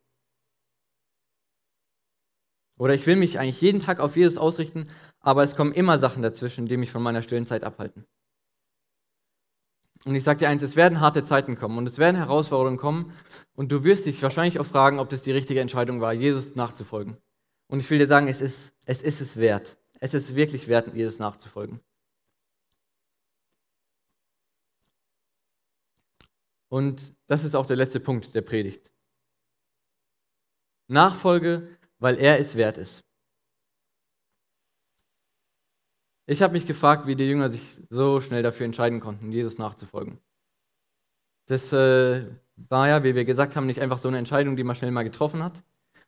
Oder 2.78 2.92
ich 2.92 3.06
will 3.06 3.16
mich 3.16 3.38
eigentlich 3.38 3.62
jeden 3.62 3.80
Tag 3.80 3.98
auf 3.98 4.14
Jesus 4.14 4.36
ausrichten, 4.36 4.88
aber 5.20 5.42
es 5.42 5.56
kommen 5.56 5.72
immer 5.72 5.98
Sachen 5.98 6.22
dazwischen, 6.22 6.66
die 6.66 6.76
mich 6.76 6.90
von 6.92 7.02
meiner 7.02 7.22
stillen 7.22 7.46
Zeit 7.46 7.64
abhalten. 7.64 8.04
Und 10.04 10.14
ich 10.14 10.24
sage 10.24 10.40
dir 10.40 10.48
eins, 10.48 10.62
es 10.62 10.76
werden 10.76 11.00
harte 11.00 11.24
Zeiten 11.24 11.56
kommen 11.56 11.78
und 11.78 11.88
es 11.88 11.98
werden 11.98 12.16
Herausforderungen 12.16 12.78
kommen 12.78 13.12
und 13.54 13.70
du 13.70 13.84
wirst 13.84 14.06
dich 14.06 14.22
wahrscheinlich 14.22 14.58
auch 14.58 14.66
fragen, 14.66 14.98
ob 14.98 15.10
das 15.10 15.22
die 15.22 15.30
richtige 15.30 15.60
Entscheidung 15.60 16.00
war, 16.00 16.12
Jesus 16.12 16.56
nachzufolgen. 16.56 17.16
Und 17.68 17.80
ich 17.80 17.88
will 17.88 17.98
dir 17.98 18.08
sagen, 18.08 18.28
es 18.28 18.40
ist 18.40 18.72
es, 18.84 19.02
ist 19.02 19.20
es 19.20 19.36
wert. 19.36 19.76
Es 20.00 20.14
ist 20.14 20.34
wirklich 20.34 20.68
wert, 20.68 20.94
Jesus 20.94 21.18
nachzufolgen. 21.18 21.80
Und 26.68 27.14
das 27.26 27.44
ist 27.44 27.54
auch 27.54 27.66
der 27.66 27.76
letzte 27.76 28.00
Punkt 28.00 28.34
der 28.34 28.42
Predigt. 28.42 28.90
Nachfolge, 30.88 31.68
weil 31.98 32.18
er 32.18 32.40
es 32.40 32.56
wert 32.56 32.78
ist. 32.78 33.04
Ich 36.26 36.40
habe 36.40 36.52
mich 36.52 36.66
gefragt, 36.66 37.06
wie 37.06 37.16
die 37.16 37.24
Jünger 37.24 37.50
sich 37.50 37.80
so 37.90 38.20
schnell 38.20 38.42
dafür 38.42 38.66
entscheiden 38.66 39.00
konnten, 39.00 39.32
Jesus 39.32 39.58
nachzufolgen. 39.58 40.18
Das 41.46 41.72
äh, 41.72 42.26
war 42.56 42.88
ja, 42.88 43.02
wie 43.02 43.14
wir 43.14 43.24
gesagt 43.24 43.56
haben, 43.56 43.66
nicht 43.66 43.80
einfach 43.80 43.98
so 43.98 44.08
eine 44.08 44.18
Entscheidung, 44.18 44.56
die 44.56 44.64
man 44.64 44.76
schnell 44.76 44.92
mal 44.92 45.02
getroffen 45.02 45.42
hat. 45.42 45.62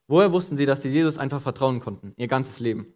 Woher 0.07 0.33
wussten 0.33 0.57
sie, 0.57 0.67
dass 0.67 0.83
sie 0.83 0.89
Jesus 0.91 1.19
einfach 1.19 1.43
vertrauen 1.43 1.81
konnten, 1.81 2.13
ihr 2.17 2.29
ganzes 2.29 2.61
Leben? 2.61 2.95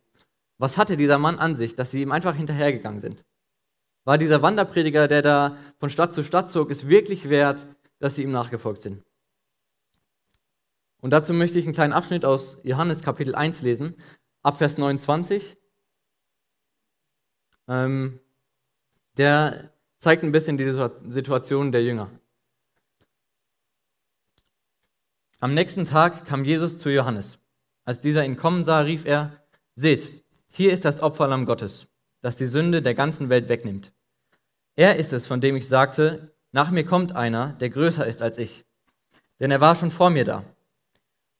Was 0.58 0.76
hatte 0.76 0.96
dieser 0.96 1.18
Mann 1.18 1.38
an 1.38 1.56
sich, 1.56 1.74
dass 1.74 1.90
sie 1.90 2.02
ihm 2.02 2.12
einfach 2.12 2.36
hinterhergegangen 2.36 3.00
sind? 3.00 3.24
War 4.04 4.16
dieser 4.16 4.40
Wanderprediger, 4.40 5.08
der 5.08 5.22
da 5.22 5.56
von 5.78 5.90
Stadt 5.90 6.14
zu 6.14 6.22
Stadt 6.22 6.50
zog, 6.50 6.70
es 6.70 6.88
wirklich 6.88 7.28
wert, 7.28 7.66
dass 7.98 8.14
sie 8.14 8.22
ihm 8.22 8.32
nachgefolgt 8.32 8.82
sind? 8.82 9.02
Und 11.00 11.10
dazu 11.10 11.32
möchte 11.32 11.58
ich 11.58 11.66
einen 11.66 11.74
kleinen 11.74 11.92
Abschnitt 11.92 12.24
aus 12.24 12.58
Johannes 12.62 13.02
Kapitel 13.02 13.34
1 13.34 13.60
lesen, 13.62 13.96
ab 14.42 14.58
Vers 14.58 14.78
29. 14.78 15.57
Ähm, 17.68 18.18
der 19.16 19.70
zeigt 19.98 20.22
ein 20.22 20.32
bisschen 20.32 20.56
die 20.56 20.72
Situation 21.08 21.72
der 21.72 21.82
Jünger. 21.82 22.10
Am 25.40 25.54
nächsten 25.54 25.84
Tag 25.84 26.24
kam 26.24 26.44
Jesus 26.44 26.78
zu 26.78 26.90
Johannes. 26.90 27.38
Als 27.84 28.00
dieser 28.00 28.24
ihn 28.24 28.36
kommen 28.36 28.64
sah, 28.64 28.80
rief 28.80 29.04
er, 29.04 29.32
Seht, 29.76 30.24
hier 30.50 30.72
ist 30.72 30.84
das 30.84 31.00
Opferlamm 31.00 31.46
Gottes, 31.46 31.86
das 32.20 32.34
die 32.34 32.48
Sünde 32.48 32.82
der 32.82 32.94
ganzen 32.94 33.28
Welt 33.28 33.48
wegnimmt. 33.48 33.92
Er 34.74 34.96
ist 34.96 35.12
es, 35.12 35.26
von 35.28 35.40
dem 35.40 35.54
ich 35.54 35.68
sagte, 35.68 36.34
nach 36.50 36.72
mir 36.72 36.84
kommt 36.84 37.14
einer, 37.14 37.52
der 37.60 37.70
größer 37.70 38.04
ist 38.04 38.20
als 38.20 38.38
ich. 38.38 38.64
Denn 39.38 39.52
er 39.52 39.60
war 39.60 39.76
schon 39.76 39.92
vor 39.92 40.10
mir 40.10 40.24
da. 40.24 40.42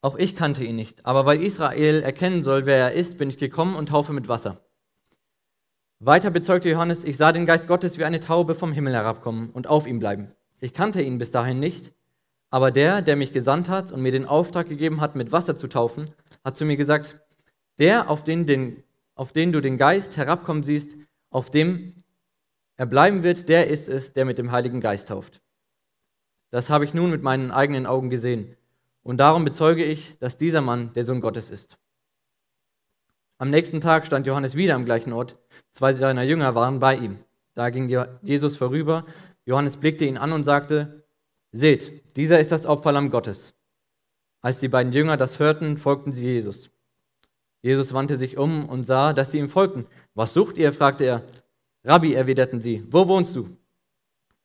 Auch 0.03 0.17
ich 0.17 0.37
kannte 0.37 0.63
ihn 0.63 0.77
nicht, 0.77 1.05
aber 1.05 1.27
weil 1.27 1.43
Israel 1.43 2.01
erkennen 2.03 2.45
soll, 2.45 2.67
wer 2.67 2.77
er 2.77 2.93
ist, 2.93 3.19
bin 3.19 3.29
ich 3.29 3.39
gekommen 3.39 3.75
und 3.75 3.89
taufe 3.89 4.13
mit 4.13 4.29
Wasser. 4.29 4.61
Weiter 6.01 6.31
bezeugte 6.31 6.71
Johannes, 6.71 7.03
ich 7.03 7.17
sah 7.17 7.33
den 7.33 7.45
Geist 7.45 7.67
Gottes 7.67 7.99
wie 7.99 8.05
eine 8.05 8.21
Taube 8.21 8.55
vom 8.55 8.73
Himmel 8.73 8.93
herabkommen 8.93 9.51
und 9.51 9.67
auf 9.67 9.85
ihm 9.85 9.99
bleiben. 9.99 10.31
Ich 10.61 10.73
kannte 10.73 11.03
ihn 11.03 11.19
bis 11.19 11.33
dahin 11.33 11.59
nicht, 11.59 11.93
aber 12.51 12.71
der, 12.71 13.03
der 13.03 13.17
mich 13.17 13.33
gesandt 13.33 13.69
hat 13.69 13.91
und 13.91 14.01
mir 14.03 14.13
den 14.13 14.25
Auftrag 14.25 14.69
gegeben 14.69 15.01
hat, 15.01 15.17
mit 15.17 15.33
Wasser 15.33 15.57
zu 15.57 15.67
taufen, 15.67 16.11
hat 16.45 16.57
zu 16.57 16.65
mir 16.65 16.77
gesagt, 16.77 17.19
der, 17.81 18.09
auf 18.09 18.23
den, 18.23 18.47
den, 18.47 18.85
auf 19.17 19.33
den 19.33 19.51
du 19.51 19.61
den 19.61 19.77
Geist 19.77 20.17
herabkommen 20.17 20.63
siehst, 20.63 20.91
auf 21.31 21.51
dem 21.51 22.05
er 22.77 22.87
bleiben 22.87 23.25
wird, 23.25 23.49
der 23.49 23.67
ist 23.67 23.89
es, 23.89 24.13
der 24.13 24.25
mit 24.25 24.39
dem 24.39 24.53
Heiligen 24.53 24.81
Geist 24.81 25.09
tauft. 25.09 25.41
Das 26.51 26.71
habe 26.71 26.85
ich 26.85 26.95
nun 26.95 27.11
mit 27.11 27.25
meinen 27.25 27.51
eigenen 27.51 27.87
Augen 27.87 28.09
gesehen. 28.09 28.57
Und 29.03 29.17
darum 29.17 29.45
bezeuge 29.45 29.85
ich, 29.85 30.17
dass 30.21 30.37
dieser 30.37 30.61
Mann 30.61 30.93
der 30.93 31.05
Sohn 31.05 31.21
Gottes 31.21 31.51
ist. 31.51 31.77
Am 33.39 33.51
nächsten 33.51 33.81
Tag 33.81 34.07
stand 34.07 34.29
Johannes 34.29 34.55
wieder 34.55 34.77
am 34.77 34.85
gleichen 34.85 35.13
Ort. 35.13 35.37
Zwei 35.73 35.93
seiner 35.93 36.23
Jünger 36.23 36.55
waren 36.55 36.81
bei 36.81 36.97
ihm. 36.97 37.19
Da 37.55 37.71
ging 37.71 37.89
Jesus 38.23 38.57
vorüber. 38.57 39.05
Johannes 39.45 39.77
blickte 39.77 40.05
ihn 40.05 40.17
an 40.17 40.33
und 40.33 40.45
sagte, 40.45 41.05
Seht, 41.51 42.17
dieser 42.17 42.41
ist 42.41 42.53
das 42.53 42.67
Opferlamm 42.67 43.11
Gottes. 43.11 43.55
Als 44.41 44.59
die 44.59 44.69
beiden 44.69 44.93
Jünger 44.93 45.17
das 45.17 45.39
hörten, 45.39 45.79
folgten 45.79 46.13
sie 46.13 46.25
Jesus. 46.25 46.71
Jesus 47.63 47.93
wandte 47.93 48.19
sich 48.19 48.37
um 48.39 48.69
und 48.69 48.85
sah, 48.85 49.13
dass 49.13 49.33
sie 49.33 49.39
ihm 49.39 49.49
folgten. 49.49 49.87
Was 50.15 50.35
sucht 50.35 50.59
ihr? 50.59 50.73
fragte 50.73 51.05
er. 51.05 51.23
Rabbi, 51.85 52.15
erwiderten 52.15 52.61
sie, 52.61 52.85
wo 52.91 53.09
wohnst 53.09 53.35
du? 53.35 53.57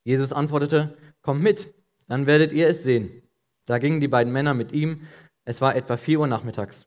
Jesus 0.03 0.31
antwortete, 0.31 0.97
Kommt 1.21 1.41
mit, 1.41 1.73
dann 2.07 2.25
werdet 2.25 2.51
ihr 2.51 2.67
es 2.67 2.83
sehen. 2.83 3.23
Da 3.65 3.77
gingen 3.77 4.01
die 4.01 4.07
beiden 4.07 4.33
Männer 4.33 4.53
mit 4.53 4.71
ihm. 4.71 5.07
Es 5.45 5.61
war 5.61 5.75
etwa 5.75 5.97
vier 5.97 6.19
Uhr 6.19 6.27
nachmittags. 6.27 6.85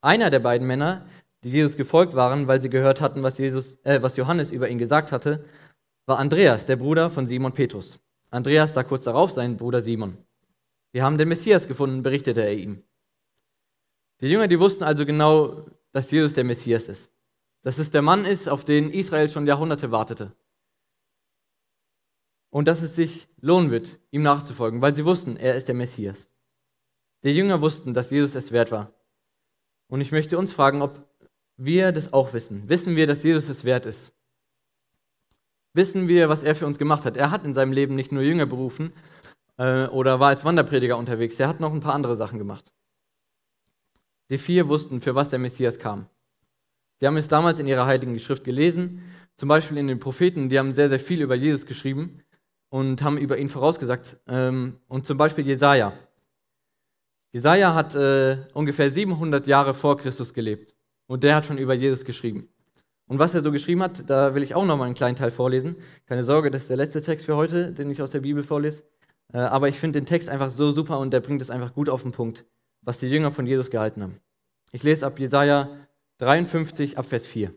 Einer 0.00 0.30
der 0.30 0.40
beiden 0.40 0.66
Männer, 0.66 1.06
die 1.44 1.50
Jesus 1.50 1.76
gefolgt 1.76 2.14
waren, 2.14 2.48
weil 2.48 2.60
sie 2.60 2.70
gehört 2.70 3.00
hatten, 3.00 3.22
was, 3.22 3.38
Jesus, 3.38 3.78
äh, 3.84 4.02
was 4.02 4.16
Johannes 4.16 4.50
über 4.50 4.68
ihn 4.68 4.78
gesagt 4.78 5.12
hatte, 5.12 5.44
war 6.06 6.18
Andreas, 6.18 6.66
der 6.66 6.76
Bruder 6.76 7.10
von 7.10 7.26
Simon 7.26 7.52
Petrus. 7.52 8.00
Andreas 8.30 8.74
sah 8.74 8.82
kurz 8.82 9.04
darauf 9.04 9.32
seinen 9.32 9.56
Bruder 9.56 9.80
Simon. 9.80 10.18
Wir 10.92 11.04
haben 11.04 11.18
den 11.18 11.28
Messias 11.28 11.68
gefunden, 11.68 12.02
berichtete 12.02 12.42
er 12.42 12.54
ihm. 12.54 12.82
Die 14.20 14.28
Jünger, 14.28 14.48
die 14.48 14.58
wussten 14.58 14.84
also 14.84 15.06
genau, 15.06 15.66
dass 15.92 16.10
Jesus 16.10 16.34
der 16.34 16.44
Messias 16.44 16.88
ist. 16.88 17.12
Dass 17.62 17.78
es 17.78 17.90
der 17.90 18.02
Mann 18.02 18.24
ist, 18.24 18.48
auf 18.48 18.64
den 18.64 18.90
Israel 18.90 19.28
schon 19.28 19.46
Jahrhunderte 19.46 19.90
wartete. 19.90 20.32
Und 22.50 22.66
dass 22.66 22.82
es 22.82 22.96
sich 22.96 23.28
lohnen 23.40 23.70
wird, 23.70 23.98
ihm 24.10 24.22
nachzufolgen, 24.22 24.80
weil 24.80 24.94
sie 24.94 25.04
wussten, 25.04 25.36
er 25.36 25.54
ist 25.54 25.68
der 25.68 25.74
Messias. 25.74 26.28
Die 27.22 27.30
Jünger 27.30 27.60
wussten, 27.60 27.94
dass 27.94 28.10
Jesus 28.10 28.34
es 28.34 28.52
wert 28.52 28.70
war. 28.70 28.94
Und 29.88 30.00
ich 30.00 30.12
möchte 30.12 30.38
uns 30.38 30.52
fragen, 30.52 30.82
ob 30.82 31.07
wir 31.58 31.92
das 31.92 32.12
auch 32.12 32.32
wissen. 32.32 32.68
Wissen 32.68 32.96
wir, 32.96 33.06
dass 33.06 33.22
Jesus 33.22 33.48
es 33.48 33.64
wert 33.64 33.84
ist? 33.84 34.12
Wissen 35.74 36.08
wir, 36.08 36.28
was 36.28 36.42
er 36.42 36.54
für 36.54 36.66
uns 36.66 36.78
gemacht 36.78 37.04
hat? 37.04 37.16
Er 37.16 37.30
hat 37.30 37.44
in 37.44 37.52
seinem 37.52 37.72
Leben 37.72 37.94
nicht 37.94 38.12
nur 38.12 38.22
Jünger 38.22 38.46
berufen 38.46 38.92
äh, 39.58 39.86
oder 39.86 40.18
war 40.20 40.28
als 40.28 40.44
Wanderprediger 40.44 40.96
unterwegs, 40.96 41.38
er 41.38 41.48
hat 41.48 41.60
noch 41.60 41.72
ein 41.72 41.80
paar 41.80 41.94
andere 41.94 42.16
Sachen 42.16 42.38
gemacht. 42.38 42.72
Die 44.30 44.38
vier 44.38 44.68
wussten, 44.68 45.00
für 45.00 45.14
was 45.14 45.28
der 45.28 45.38
Messias 45.38 45.78
kam. 45.78 46.06
Sie 47.00 47.06
haben 47.06 47.16
es 47.16 47.28
damals 47.28 47.58
in 47.58 47.66
ihrer 47.66 47.86
heiligen 47.86 48.18
Schrift 48.18 48.44
gelesen, 48.44 49.02
zum 49.36 49.48
Beispiel 49.48 49.78
in 49.78 49.86
den 49.86 50.00
Propheten, 50.00 50.48
die 50.48 50.58
haben 50.58 50.72
sehr, 50.74 50.88
sehr 50.88 51.00
viel 51.00 51.22
über 51.22 51.34
Jesus 51.34 51.64
geschrieben 51.64 52.22
und 52.70 53.02
haben 53.02 53.18
über 53.18 53.38
ihn 53.38 53.48
vorausgesagt. 53.48 54.18
Ähm, 54.26 54.80
und 54.88 55.06
zum 55.06 55.16
Beispiel 55.16 55.46
Jesaja. 55.46 55.92
Jesaja 57.32 57.74
hat 57.74 57.94
äh, 57.94 58.38
ungefähr 58.52 58.90
700 58.90 59.46
Jahre 59.46 59.74
vor 59.74 59.96
Christus 59.96 60.34
gelebt. 60.34 60.74
Und 61.08 61.24
der 61.24 61.34
hat 61.34 61.46
schon 61.46 61.58
über 61.58 61.74
Jesus 61.74 62.04
geschrieben. 62.04 62.48
Und 63.06 63.18
was 63.18 63.34
er 63.34 63.42
so 63.42 63.50
geschrieben 63.50 63.82
hat, 63.82 64.08
da 64.08 64.34
will 64.34 64.42
ich 64.42 64.54
auch 64.54 64.66
nochmal 64.66 64.86
einen 64.86 64.94
kleinen 64.94 65.16
Teil 65.16 65.30
vorlesen. 65.30 65.76
Keine 66.06 66.22
Sorge, 66.22 66.50
das 66.50 66.62
ist 66.62 66.68
der 66.68 66.76
letzte 66.76 67.00
Text 67.00 67.24
für 67.24 67.34
heute, 67.34 67.72
den 67.72 67.90
ich 67.90 68.02
aus 68.02 68.10
der 68.10 68.20
Bibel 68.20 68.44
vorlese. 68.44 68.84
Äh, 69.32 69.38
aber 69.38 69.68
ich 69.68 69.80
finde 69.80 69.98
den 69.98 70.06
Text 70.06 70.28
einfach 70.28 70.50
so 70.50 70.70
super 70.70 70.98
und 70.98 71.10
der 71.10 71.20
bringt 71.20 71.40
es 71.40 71.50
einfach 71.50 71.72
gut 71.72 71.88
auf 71.88 72.02
den 72.02 72.12
Punkt, 72.12 72.44
was 72.82 72.98
die 72.98 73.08
Jünger 73.08 73.32
von 73.32 73.46
Jesus 73.46 73.70
gehalten 73.70 74.02
haben. 74.02 74.20
Ich 74.70 74.82
lese 74.82 75.06
ab 75.06 75.18
Jesaja 75.18 75.70
53 76.18 76.98
ab 76.98 77.06
Vers 77.06 77.26
4. 77.26 77.54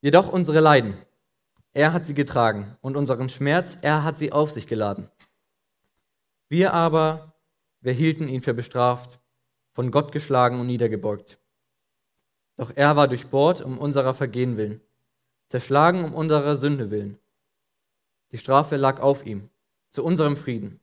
Jedoch 0.00 0.32
unsere 0.32 0.60
Leiden, 0.60 0.96
er 1.74 1.92
hat 1.92 2.06
sie 2.06 2.14
getragen 2.14 2.76
und 2.80 2.96
unseren 2.96 3.28
Schmerz, 3.28 3.76
er 3.82 4.04
hat 4.04 4.16
sie 4.16 4.32
auf 4.32 4.50
sich 4.50 4.66
geladen. 4.66 5.10
Wir 6.48 6.72
aber, 6.72 7.34
wir 7.80 7.92
hielten 7.92 8.28
ihn 8.28 8.40
für 8.40 8.54
bestraft 8.54 9.18
von 9.74 9.90
Gott 9.90 10.12
geschlagen 10.12 10.60
und 10.60 10.68
niedergebeugt. 10.68 11.38
Doch 12.56 12.72
er 12.74 12.94
war 12.94 13.08
durchbohrt 13.08 13.60
um 13.60 13.78
unserer 13.78 14.14
Vergehen 14.14 14.56
willen, 14.56 14.80
zerschlagen 15.48 16.04
um 16.04 16.14
unserer 16.14 16.56
Sünde 16.56 16.92
willen. 16.92 17.18
Die 18.30 18.38
Strafe 18.38 18.76
lag 18.76 19.00
auf 19.00 19.26
ihm, 19.26 19.50
zu 19.90 20.04
unserem 20.04 20.36
Frieden, 20.36 20.80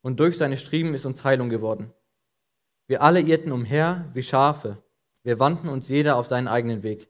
und 0.00 0.18
durch 0.18 0.38
seine 0.38 0.56
Striemen 0.56 0.94
ist 0.94 1.04
uns 1.04 1.22
Heilung 1.22 1.50
geworden. 1.50 1.92
Wir 2.86 3.02
alle 3.02 3.20
irrten 3.20 3.52
umher 3.52 4.06
wie 4.14 4.22
Schafe, 4.22 4.78
wir 5.22 5.38
wandten 5.38 5.68
uns 5.68 5.88
jeder 5.88 6.16
auf 6.16 6.26
seinen 6.26 6.48
eigenen 6.48 6.82
Weg. 6.82 7.08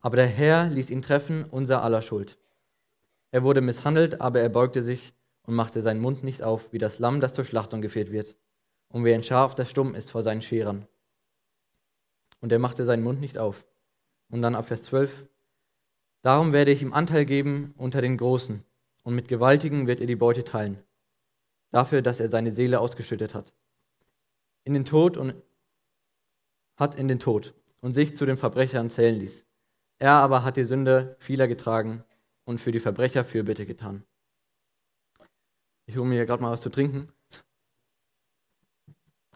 Aber 0.00 0.16
der 0.16 0.26
Herr 0.26 0.70
ließ 0.70 0.88
ihn 0.88 1.02
treffen, 1.02 1.44
unser 1.44 1.82
aller 1.82 2.00
Schuld. 2.00 2.38
Er 3.30 3.42
wurde 3.42 3.60
misshandelt, 3.60 4.22
aber 4.22 4.40
er 4.40 4.48
beugte 4.48 4.82
sich 4.82 5.12
und 5.42 5.54
machte 5.54 5.82
seinen 5.82 6.00
Mund 6.00 6.24
nicht 6.24 6.42
auf, 6.42 6.72
wie 6.72 6.78
das 6.78 6.98
Lamm, 6.98 7.20
das 7.20 7.34
zur 7.34 7.44
Schlachtung 7.44 7.82
geführt 7.82 8.10
wird 8.10 8.34
und 8.94 9.04
wie 9.04 9.12
ein 9.12 9.24
Schaf, 9.24 9.56
das 9.56 9.68
stumm 9.70 9.96
ist 9.96 10.12
vor 10.12 10.22
seinen 10.22 10.40
Scherern. 10.40 10.86
Und 12.38 12.52
er 12.52 12.60
machte 12.60 12.84
seinen 12.84 13.02
Mund 13.02 13.20
nicht 13.20 13.38
auf. 13.38 13.66
Und 14.30 14.40
dann 14.40 14.54
ab 14.54 14.68
Vers 14.68 14.84
12. 14.84 15.26
Darum 16.22 16.52
werde 16.52 16.70
ich 16.70 16.80
ihm 16.80 16.92
Anteil 16.92 17.24
geben 17.24 17.74
unter 17.76 18.00
den 18.00 18.16
Großen, 18.16 18.62
und 19.02 19.14
mit 19.16 19.26
Gewaltigen 19.26 19.88
wird 19.88 20.00
er 20.00 20.06
die 20.06 20.14
Beute 20.14 20.44
teilen, 20.44 20.80
dafür, 21.72 22.02
dass 22.02 22.20
er 22.20 22.28
seine 22.28 22.52
Seele 22.52 22.78
ausgeschüttet 22.78 23.34
hat. 23.34 23.52
In 24.62 24.74
den 24.74 24.84
Tod 24.84 25.16
und 25.16 25.34
hat 26.76 26.94
in 26.94 27.08
den 27.08 27.18
Tod 27.18 27.52
und 27.80 27.94
sich 27.94 28.14
zu 28.14 28.24
den 28.26 28.36
Verbrechern 28.36 28.90
zählen 28.90 29.18
ließ. 29.18 29.44
Er 29.98 30.12
aber 30.12 30.44
hat 30.44 30.56
die 30.56 30.64
Sünde 30.64 31.16
vieler 31.18 31.48
getragen 31.48 32.04
und 32.44 32.60
für 32.60 32.70
die 32.70 32.80
Verbrecher 32.80 33.24
Fürbitte 33.24 33.66
getan. 33.66 34.04
Ich 35.86 35.96
hole 35.96 36.06
mir 36.06 36.14
hier 36.14 36.26
gerade 36.26 36.42
mal 36.44 36.52
was 36.52 36.62
zu 36.62 36.70
trinken. 36.70 37.12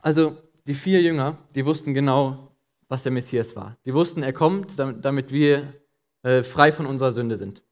Also, 0.03 0.37
die 0.67 0.75
vier 0.75 1.03
Jünger, 1.03 1.39
die 1.55 1.65
wussten 1.65 1.95
genau, 1.95 2.57
was 2.89 3.03
der 3.03 3.13
Messias 3.13 3.57
war. 3.57 3.77
Die 3.85 3.95
wussten, 3.95 4.23
er 4.23 4.33
kommt, 4.33 4.79
damit 4.79 5.33
wir 5.33 5.75
äh, 6.23 6.43
frei 6.43 6.73
von 6.73 6.87
unserer 6.87 7.13
Sünde 7.13 7.37
sind. 7.37 7.63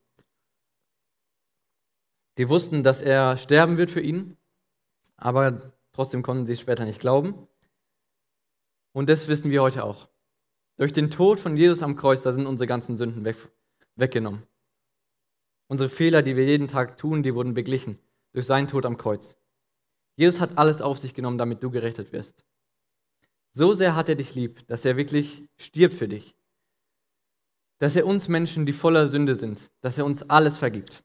Die 2.38 2.48
wussten, 2.48 2.82
dass 2.82 3.00
er 3.00 3.36
sterben 3.38 3.78
wird 3.78 3.90
für 3.90 4.00
ihn, 4.00 4.36
aber 5.16 5.72
trotzdem 5.92 6.22
konnten 6.22 6.46
sie 6.46 6.52
es 6.52 6.60
später 6.60 6.84
nicht 6.84 7.00
glauben. 7.00 7.48
Und 8.92 9.08
das 9.08 9.28
wissen 9.28 9.50
wir 9.50 9.62
heute 9.62 9.84
auch. 9.84 10.08
Durch 10.76 10.92
den 10.92 11.10
Tod 11.10 11.40
von 11.40 11.56
Jesus 11.56 11.82
am 11.82 11.96
Kreuz, 11.96 12.22
da 12.22 12.32
sind 12.32 12.46
unsere 12.46 12.66
ganzen 12.66 12.96
Sünden 12.96 13.24
weg, 13.24 13.36
weggenommen. 13.94 14.42
Unsere 15.68 15.88
Fehler, 15.88 16.22
die 16.22 16.36
wir 16.36 16.44
jeden 16.44 16.68
Tag 16.68 16.96
tun, 16.98 17.22
die 17.22 17.34
wurden 17.34 17.54
beglichen 17.54 17.98
durch 18.32 18.46
seinen 18.46 18.68
Tod 18.68 18.84
am 18.84 18.98
Kreuz. 18.98 19.36
Jesus 20.16 20.40
hat 20.40 20.58
alles 20.58 20.80
auf 20.80 20.98
sich 20.98 21.14
genommen, 21.14 21.38
damit 21.38 21.62
du 21.62 21.70
gerettet 21.70 22.12
wirst. 22.12 22.44
So 23.52 23.72
sehr 23.72 23.94
hat 23.94 24.08
er 24.08 24.16
dich 24.16 24.34
lieb, 24.34 24.66
dass 24.66 24.84
er 24.84 24.96
wirklich 24.96 25.44
stirbt 25.56 25.94
für 25.94 26.08
dich. 26.08 26.34
Dass 27.78 27.96
er 27.96 28.06
uns 28.06 28.28
Menschen, 28.28 28.66
die 28.66 28.72
voller 28.72 29.08
Sünde 29.08 29.34
sind, 29.34 29.60
dass 29.82 29.98
er 29.98 30.04
uns 30.04 30.22
alles 30.28 30.58
vergibt. 30.58 31.04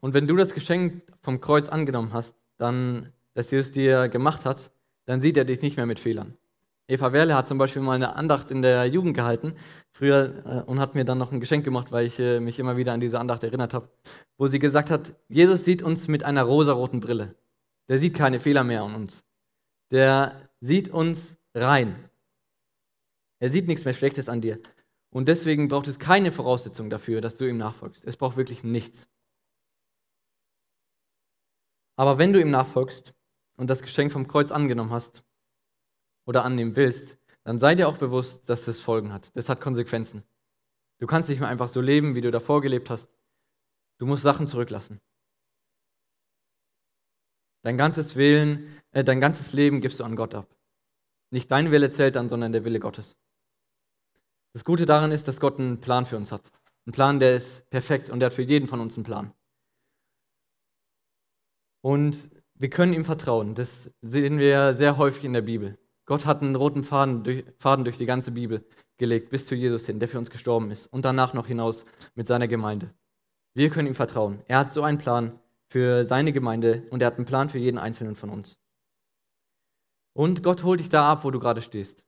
Und 0.00 0.14
wenn 0.14 0.26
du 0.26 0.36
das 0.36 0.52
Geschenk 0.52 1.02
vom 1.22 1.40
Kreuz 1.40 1.68
angenommen 1.68 2.12
hast, 2.12 2.34
dann, 2.56 3.12
das 3.34 3.50
Jesus 3.50 3.72
dir 3.72 4.08
gemacht 4.08 4.44
hat, 4.44 4.72
dann 5.04 5.20
sieht 5.20 5.36
er 5.36 5.44
dich 5.44 5.62
nicht 5.62 5.76
mehr 5.76 5.86
mit 5.86 6.00
Fehlern. 6.00 6.36
Eva 6.88 7.12
Werle 7.12 7.34
hat 7.34 7.48
zum 7.48 7.58
Beispiel 7.58 7.82
mal 7.82 7.94
eine 7.94 8.16
Andacht 8.16 8.50
in 8.50 8.62
der 8.62 8.86
Jugend 8.86 9.14
gehalten, 9.14 9.54
früher, 9.92 10.44
äh, 10.44 10.70
und 10.70 10.80
hat 10.80 10.94
mir 10.94 11.04
dann 11.04 11.18
noch 11.18 11.32
ein 11.32 11.40
Geschenk 11.40 11.64
gemacht, 11.64 11.92
weil 11.92 12.06
ich 12.06 12.18
äh, 12.18 12.40
mich 12.40 12.58
immer 12.58 12.76
wieder 12.76 12.92
an 12.92 13.00
diese 13.00 13.20
Andacht 13.20 13.42
erinnert 13.44 13.72
habe, 13.74 13.88
wo 14.36 14.48
sie 14.48 14.58
gesagt 14.58 14.90
hat, 14.90 15.14
Jesus 15.28 15.64
sieht 15.64 15.82
uns 15.82 16.08
mit 16.08 16.24
einer 16.24 16.42
rosaroten 16.42 17.00
Brille. 17.00 17.34
Der 17.88 17.98
sieht 17.98 18.14
keine 18.14 18.40
Fehler 18.40 18.64
mehr 18.64 18.82
an 18.82 18.94
uns. 18.94 19.22
Der 19.90 20.50
sieht 20.60 20.88
uns 20.88 21.36
rein. 21.54 22.08
Er 23.40 23.50
sieht 23.50 23.68
nichts 23.68 23.84
mehr 23.84 23.94
Schlechtes 23.94 24.28
an 24.28 24.40
dir. 24.40 24.60
Und 25.10 25.28
deswegen 25.28 25.68
braucht 25.68 25.88
es 25.88 25.98
keine 25.98 26.32
Voraussetzung 26.32 26.88
dafür, 26.88 27.20
dass 27.20 27.36
du 27.36 27.46
ihm 27.46 27.58
nachfolgst. 27.58 28.02
Es 28.04 28.16
braucht 28.16 28.36
wirklich 28.36 28.64
nichts. 28.64 29.06
Aber 31.96 32.18
wenn 32.18 32.32
du 32.32 32.40
ihm 32.40 32.50
nachfolgst 32.50 33.12
und 33.56 33.68
das 33.68 33.82
Geschenk 33.82 34.12
vom 34.12 34.26
Kreuz 34.26 34.50
angenommen 34.50 34.90
hast 34.90 35.22
oder 36.26 36.44
annehmen 36.44 36.76
willst, 36.76 37.16
dann 37.44 37.58
sei 37.58 37.74
dir 37.74 37.88
auch 37.88 37.98
bewusst, 37.98 38.40
dass 38.48 38.64
das 38.64 38.80
Folgen 38.80 39.12
hat. 39.12 39.30
Das 39.34 39.48
hat 39.48 39.60
Konsequenzen. 39.60 40.22
Du 40.98 41.06
kannst 41.06 41.28
nicht 41.28 41.40
mehr 41.40 41.48
einfach 41.48 41.68
so 41.68 41.80
leben, 41.80 42.14
wie 42.14 42.20
du 42.20 42.30
davor 42.30 42.60
gelebt 42.60 42.88
hast. 42.90 43.08
Du 43.98 44.06
musst 44.06 44.22
Sachen 44.22 44.46
zurücklassen. 44.46 45.00
Dein 47.62 47.76
ganzes 47.76 48.16
Willen, 48.16 48.80
äh, 48.90 49.04
dein 49.04 49.20
ganzes 49.20 49.52
Leben 49.52 49.80
gibst 49.80 50.00
du 50.00 50.04
an 50.04 50.16
Gott 50.16 50.34
ab. 50.34 50.48
Nicht 51.30 51.50
dein 51.50 51.70
Wille 51.70 51.90
zählt 51.90 52.16
dann, 52.16 52.28
sondern 52.28 52.52
der 52.52 52.64
Wille 52.64 52.80
Gottes. 52.80 53.16
Das 54.52 54.64
Gute 54.64 54.86
daran 54.86 55.12
ist, 55.12 55.26
dass 55.28 55.40
Gott 55.40 55.58
einen 55.58 55.80
Plan 55.80 56.06
für 56.06 56.16
uns 56.16 56.30
hat. 56.30 56.50
Ein 56.86 56.92
Plan, 56.92 57.20
der 57.20 57.36
ist 57.36 57.68
perfekt 57.70 58.10
und 58.10 58.20
der 58.20 58.26
hat 58.26 58.34
für 58.34 58.42
jeden 58.42 58.68
von 58.68 58.80
uns 58.80 58.96
einen 58.96 59.04
Plan. 59.04 59.32
Und 61.80 62.30
wir 62.54 62.70
können 62.70 62.92
ihm 62.92 63.04
vertrauen. 63.04 63.54
Das 63.54 63.90
sehen 64.02 64.38
wir 64.38 64.74
sehr 64.74 64.96
häufig 64.96 65.24
in 65.24 65.32
der 65.32 65.42
Bibel. 65.42 65.78
Gott 66.06 66.26
hat 66.26 66.42
einen 66.42 66.56
roten 66.56 66.84
Faden 66.84 67.22
durch, 67.22 67.44
Faden 67.58 67.84
durch 67.84 67.98
die 67.98 68.06
ganze 68.06 68.32
Bibel 68.32 68.64
gelegt, 68.98 69.30
bis 69.30 69.46
zu 69.46 69.54
Jesus 69.54 69.86
hin, 69.86 70.00
der 70.00 70.08
für 70.08 70.18
uns 70.18 70.30
gestorben 70.30 70.70
ist 70.70 70.86
und 70.86 71.04
danach 71.04 71.34
noch 71.34 71.46
hinaus 71.46 71.84
mit 72.14 72.26
seiner 72.26 72.48
Gemeinde. 72.48 72.92
Wir 73.54 73.70
können 73.70 73.88
ihm 73.88 73.94
vertrauen. 73.94 74.42
Er 74.48 74.58
hat 74.58 74.72
so 74.72 74.82
einen 74.82 74.98
Plan 74.98 75.38
für 75.68 76.04
seine 76.04 76.32
Gemeinde 76.32 76.86
und 76.90 77.02
er 77.02 77.06
hat 77.06 77.16
einen 77.16 77.26
Plan 77.26 77.50
für 77.50 77.58
jeden 77.58 77.78
einzelnen 77.78 78.16
von 78.16 78.30
uns. 78.30 78.58
Und 80.14 80.42
Gott 80.42 80.62
holt 80.62 80.80
dich 80.80 80.88
da 80.88 81.10
ab, 81.10 81.24
wo 81.24 81.30
du 81.30 81.38
gerade 81.38 81.62
stehst. 81.62 82.04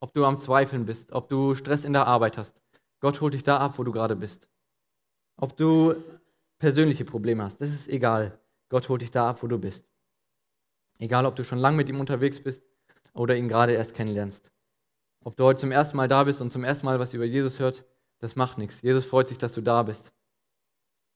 Ob 0.00 0.12
du 0.12 0.24
am 0.24 0.38
Zweifeln 0.38 0.86
bist, 0.86 1.12
ob 1.12 1.28
du 1.28 1.54
Stress 1.54 1.84
in 1.84 1.92
der 1.92 2.06
Arbeit 2.06 2.36
hast. 2.36 2.60
Gott 3.00 3.20
holt 3.20 3.34
dich 3.34 3.42
da 3.42 3.58
ab, 3.58 3.78
wo 3.78 3.84
du 3.84 3.92
gerade 3.92 4.16
bist. 4.16 4.48
Ob 5.36 5.56
du 5.56 5.94
persönliche 6.58 7.04
Probleme 7.04 7.44
hast, 7.44 7.60
das 7.60 7.68
ist 7.68 7.88
egal. 7.88 8.38
Gott 8.68 8.88
holt 8.88 9.02
dich 9.02 9.10
da 9.10 9.30
ab, 9.30 9.42
wo 9.42 9.46
du 9.46 9.58
bist. 9.58 9.84
Egal, 10.98 11.26
ob 11.26 11.36
du 11.36 11.44
schon 11.44 11.58
lange 11.58 11.76
mit 11.76 11.88
ihm 11.88 12.00
unterwegs 12.00 12.40
bist 12.42 12.62
oder 13.14 13.36
ihn 13.36 13.48
gerade 13.48 13.72
erst 13.72 13.94
kennenlernst. 13.94 14.50
Ob 15.24 15.36
du 15.36 15.44
heute 15.44 15.60
zum 15.60 15.72
ersten 15.72 15.96
Mal 15.96 16.08
da 16.08 16.24
bist 16.24 16.40
und 16.42 16.52
zum 16.52 16.64
ersten 16.64 16.84
Mal 16.84 17.00
was 17.00 17.14
über 17.14 17.24
Jesus 17.24 17.58
hört, 17.58 17.84
das 18.18 18.36
macht 18.36 18.58
nichts. 18.58 18.82
Jesus 18.82 19.06
freut 19.06 19.28
sich, 19.28 19.38
dass 19.38 19.54
du 19.54 19.62
da 19.62 19.82
bist. 19.82 20.12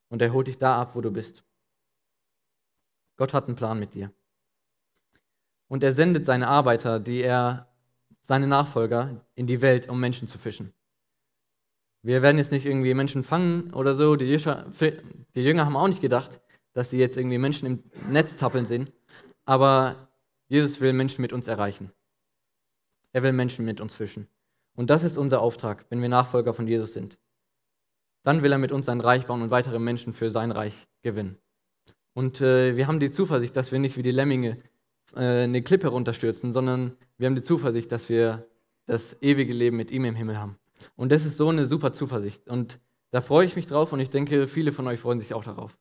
Und 0.08 0.22
er 0.22 0.32
holt 0.32 0.46
dich 0.46 0.58
da 0.58 0.80
ab, 0.80 0.94
wo 0.94 1.02
du 1.02 1.10
bist. 1.10 1.44
Gott 3.16 3.34
hat 3.34 3.46
einen 3.46 3.56
Plan 3.56 3.78
mit 3.78 3.94
dir. 3.94 4.10
Und 5.66 5.82
er 5.82 5.92
sendet 5.92 6.24
seine 6.24 6.48
Arbeiter, 6.48 6.98
die 6.98 7.20
er, 7.20 7.68
seine 8.22 8.46
Nachfolger, 8.46 9.26
in 9.34 9.46
die 9.46 9.60
Welt, 9.60 9.88
um 9.88 10.00
Menschen 10.00 10.28
zu 10.28 10.38
fischen. 10.38 10.72
Wir 12.02 12.22
werden 12.22 12.38
jetzt 12.38 12.52
nicht 12.52 12.64
irgendwie 12.64 12.94
Menschen 12.94 13.24
fangen 13.24 13.74
oder 13.74 13.94
so. 13.94 14.16
Die 14.16 14.24
Jünger, 14.26 15.64
haben 15.66 15.76
auch 15.76 15.88
nicht 15.88 16.00
gedacht, 16.00 16.40
dass 16.72 16.90
sie 16.90 16.98
jetzt 16.98 17.16
irgendwie 17.16 17.38
Menschen 17.38 17.66
im 17.66 17.84
Netz 18.10 18.36
tappeln 18.36 18.64
sehen. 18.64 18.88
Aber 19.44 20.07
Jesus 20.48 20.80
will 20.80 20.92
Menschen 20.92 21.22
mit 21.22 21.32
uns 21.32 21.46
erreichen. 21.46 21.92
Er 23.12 23.22
will 23.22 23.32
Menschen 23.32 23.64
mit 23.64 23.80
uns 23.80 23.94
fischen. 23.94 24.28
Und 24.74 24.90
das 24.90 25.04
ist 25.04 25.18
unser 25.18 25.40
Auftrag, 25.40 25.86
wenn 25.90 26.00
wir 26.00 26.08
Nachfolger 26.08 26.54
von 26.54 26.66
Jesus 26.66 26.92
sind. 26.92 27.18
Dann 28.22 28.42
will 28.42 28.52
er 28.52 28.58
mit 28.58 28.72
uns 28.72 28.86
sein 28.86 29.00
Reich 29.00 29.26
bauen 29.26 29.42
und 29.42 29.50
weitere 29.50 29.78
Menschen 29.78 30.14
für 30.14 30.30
sein 30.30 30.50
Reich 30.50 30.88
gewinnen. 31.02 31.38
Und 32.14 32.40
äh, 32.40 32.76
wir 32.76 32.86
haben 32.86 33.00
die 33.00 33.10
Zuversicht, 33.10 33.56
dass 33.56 33.72
wir 33.72 33.78
nicht 33.78 33.96
wie 33.96 34.02
die 34.02 34.10
Lemminge 34.10 34.58
äh, 35.14 35.44
eine 35.44 35.62
Klippe 35.62 35.88
runterstürzen, 35.88 36.52
sondern 36.52 36.96
wir 37.16 37.26
haben 37.26 37.34
die 37.34 37.42
Zuversicht, 37.42 37.92
dass 37.92 38.08
wir 38.08 38.46
das 38.86 39.16
ewige 39.20 39.52
Leben 39.52 39.76
mit 39.76 39.90
ihm 39.90 40.04
im 40.04 40.14
Himmel 40.14 40.38
haben. 40.38 40.58
Und 40.96 41.12
das 41.12 41.24
ist 41.24 41.36
so 41.36 41.48
eine 41.48 41.66
super 41.66 41.92
Zuversicht. 41.92 42.48
Und 42.48 42.80
da 43.10 43.20
freue 43.20 43.46
ich 43.46 43.56
mich 43.56 43.66
drauf 43.66 43.92
und 43.92 44.00
ich 44.00 44.10
denke, 44.10 44.48
viele 44.48 44.72
von 44.72 44.86
euch 44.86 45.00
freuen 45.00 45.20
sich 45.20 45.34
auch 45.34 45.44
darauf, 45.44 45.76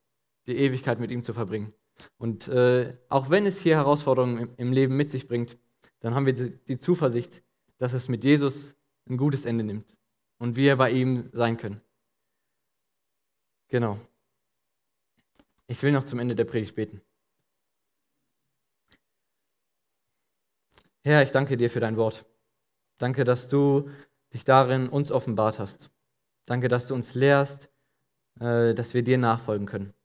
die 0.48 0.58
Ewigkeit 0.58 1.00
mit 1.00 1.12
ihm 1.12 1.24
zu 1.24 1.34
verbringen. 1.34 1.74
Und 2.18 2.48
äh, 2.48 2.98
auch 3.10 3.30
wenn 3.30 3.46
es 3.46 3.60
hier 3.60 3.76
Herausforderungen 3.76 4.56
im, 4.58 4.72
Leben 4.72 4.96
mit 4.96 5.12
sich 5.12 5.28
bringt, 5.28 5.58
dann 6.00 6.16
haben 6.16 6.26
wir 6.26 6.34
die, 6.34 6.58
die 6.68 6.80
Zuversicht, 6.80 7.42
dass 7.78 7.94
es 7.94 8.08
mit 8.08 8.24
Jesus 8.24 8.76
ein 9.10 9.18
gutes 9.18 9.46
Ende 9.46 9.64
nimmt 9.64 9.96
und 10.38 10.56
wir 10.56 10.76
bei 10.76 10.92
ihm 10.92 11.30
sein 11.34 11.58
können. 11.58 11.82
Genau. 13.70 14.00
Ich 15.68 15.82
will 15.84 15.92
noch 15.92 16.06
zum 16.06 16.20
Ende 16.20 16.36
der 16.36 16.46
Predigt 16.46 16.76
beten. 16.76 17.02
Herr, 21.04 21.24
ich 21.24 21.32
danke 21.32 21.58
dir 21.58 21.70
für 21.70 21.80
dein 21.80 21.98
Wort. 21.98 22.26
Danke, 22.98 23.24
dass 23.24 23.48
du 23.48 23.90
dich 24.34 24.44
darin 24.44 24.90
uns 24.90 25.12
offenbart 25.12 25.60
hast. 25.60 25.90
Danke, 26.46 26.68
dass 26.68 26.88
du 26.88 26.96
uns 26.96 27.14
lehrst, 27.16 27.70
äh, 28.40 28.74
dass 28.74 28.94
wir 28.94 29.04
dir 29.04 29.18
nachfolgen 29.18 29.68
können. 29.68 29.97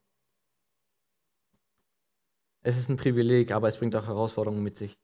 Es 2.62 2.76
ist 2.76 2.88
ein 2.88 2.96
Privileg, 2.96 3.50
aber 3.50 3.68
es 3.68 3.78
bringt 3.78 3.96
auch 3.96 4.06
Herausforderungen 4.06 4.62
mit 4.62 4.76
sich. 4.76 4.96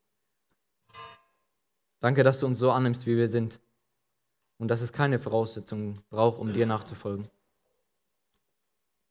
Danke, 2.00 2.22
dass 2.22 2.38
du 2.38 2.46
uns 2.46 2.58
so 2.58 2.70
annimmst, 2.70 3.06
wie 3.06 3.16
wir 3.16 3.28
sind 3.28 3.58
und 4.58 4.68
dass 4.68 4.80
es 4.80 4.92
keine 4.92 5.18
Voraussetzungen 5.18 6.00
braucht, 6.10 6.38
um 6.38 6.52
dir 6.52 6.66
nachzufolgen. 6.66 7.28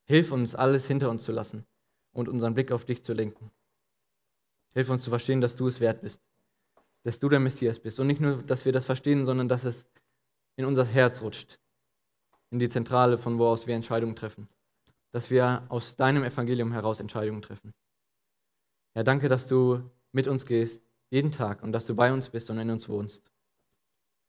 Hilf 0.04 0.32
uns, 0.32 0.54
alles 0.54 0.86
hinter 0.86 1.10
uns 1.10 1.24
zu 1.24 1.32
lassen 1.32 1.66
und 2.12 2.28
unseren 2.28 2.54
Blick 2.54 2.72
auf 2.72 2.86
dich 2.86 3.04
zu 3.04 3.12
lenken. 3.12 3.50
Hilf 4.72 4.88
uns 4.88 5.02
zu 5.02 5.10
verstehen, 5.10 5.42
dass 5.42 5.54
du 5.54 5.68
es 5.68 5.80
wert 5.80 6.00
bist, 6.00 6.22
dass 7.02 7.18
du 7.18 7.28
der 7.28 7.40
Messias 7.40 7.78
bist. 7.78 8.00
Und 8.00 8.06
nicht 8.06 8.20
nur, 8.20 8.42
dass 8.42 8.64
wir 8.64 8.72
das 8.72 8.86
verstehen, 8.86 9.26
sondern 9.26 9.48
dass 9.48 9.64
es 9.64 9.86
in 10.56 10.64
unser 10.64 10.84
Herz 10.86 11.20
rutscht, 11.20 11.58
in 12.50 12.58
die 12.58 12.70
Zentrale, 12.70 13.18
von 13.18 13.38
wo 13.38 13.46
aus 13.46 13.66
wir 13.66 13.74
Entscheidungen 13.74 14.16
treffen. 14.16 14.48
Dass 15.12 15.30
wir 15.30 15.66
aus 15.68 15.96
deinem 15.96 16.24
Evangelium 16.24 16.72
heraus 16.72 17.00
Entscheidungen 17.00 17.42
treffen. 17.42 17.74
Ja, 18.98 19.04
danke, 19.04 19.28
dass 19.28 19.46
du 19.46 19.88
mit 20.10 20.26
uns 20.26 20.44
gehst, 20.44 20.82
jeden 21.10 21.30
Tag, 21.30 21.62
und 21.62 21.70
dass 21.70 21.86
du 21.86 21.94
bei 21.94 22.12
uns 22.12 22.30
bist 22.30 22.50
und 22.50 22.58
in 22.58 22.68
uns 22.68 22.88
wohnst. 22.88 23.30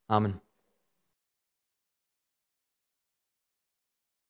Amen. 0.08 0.40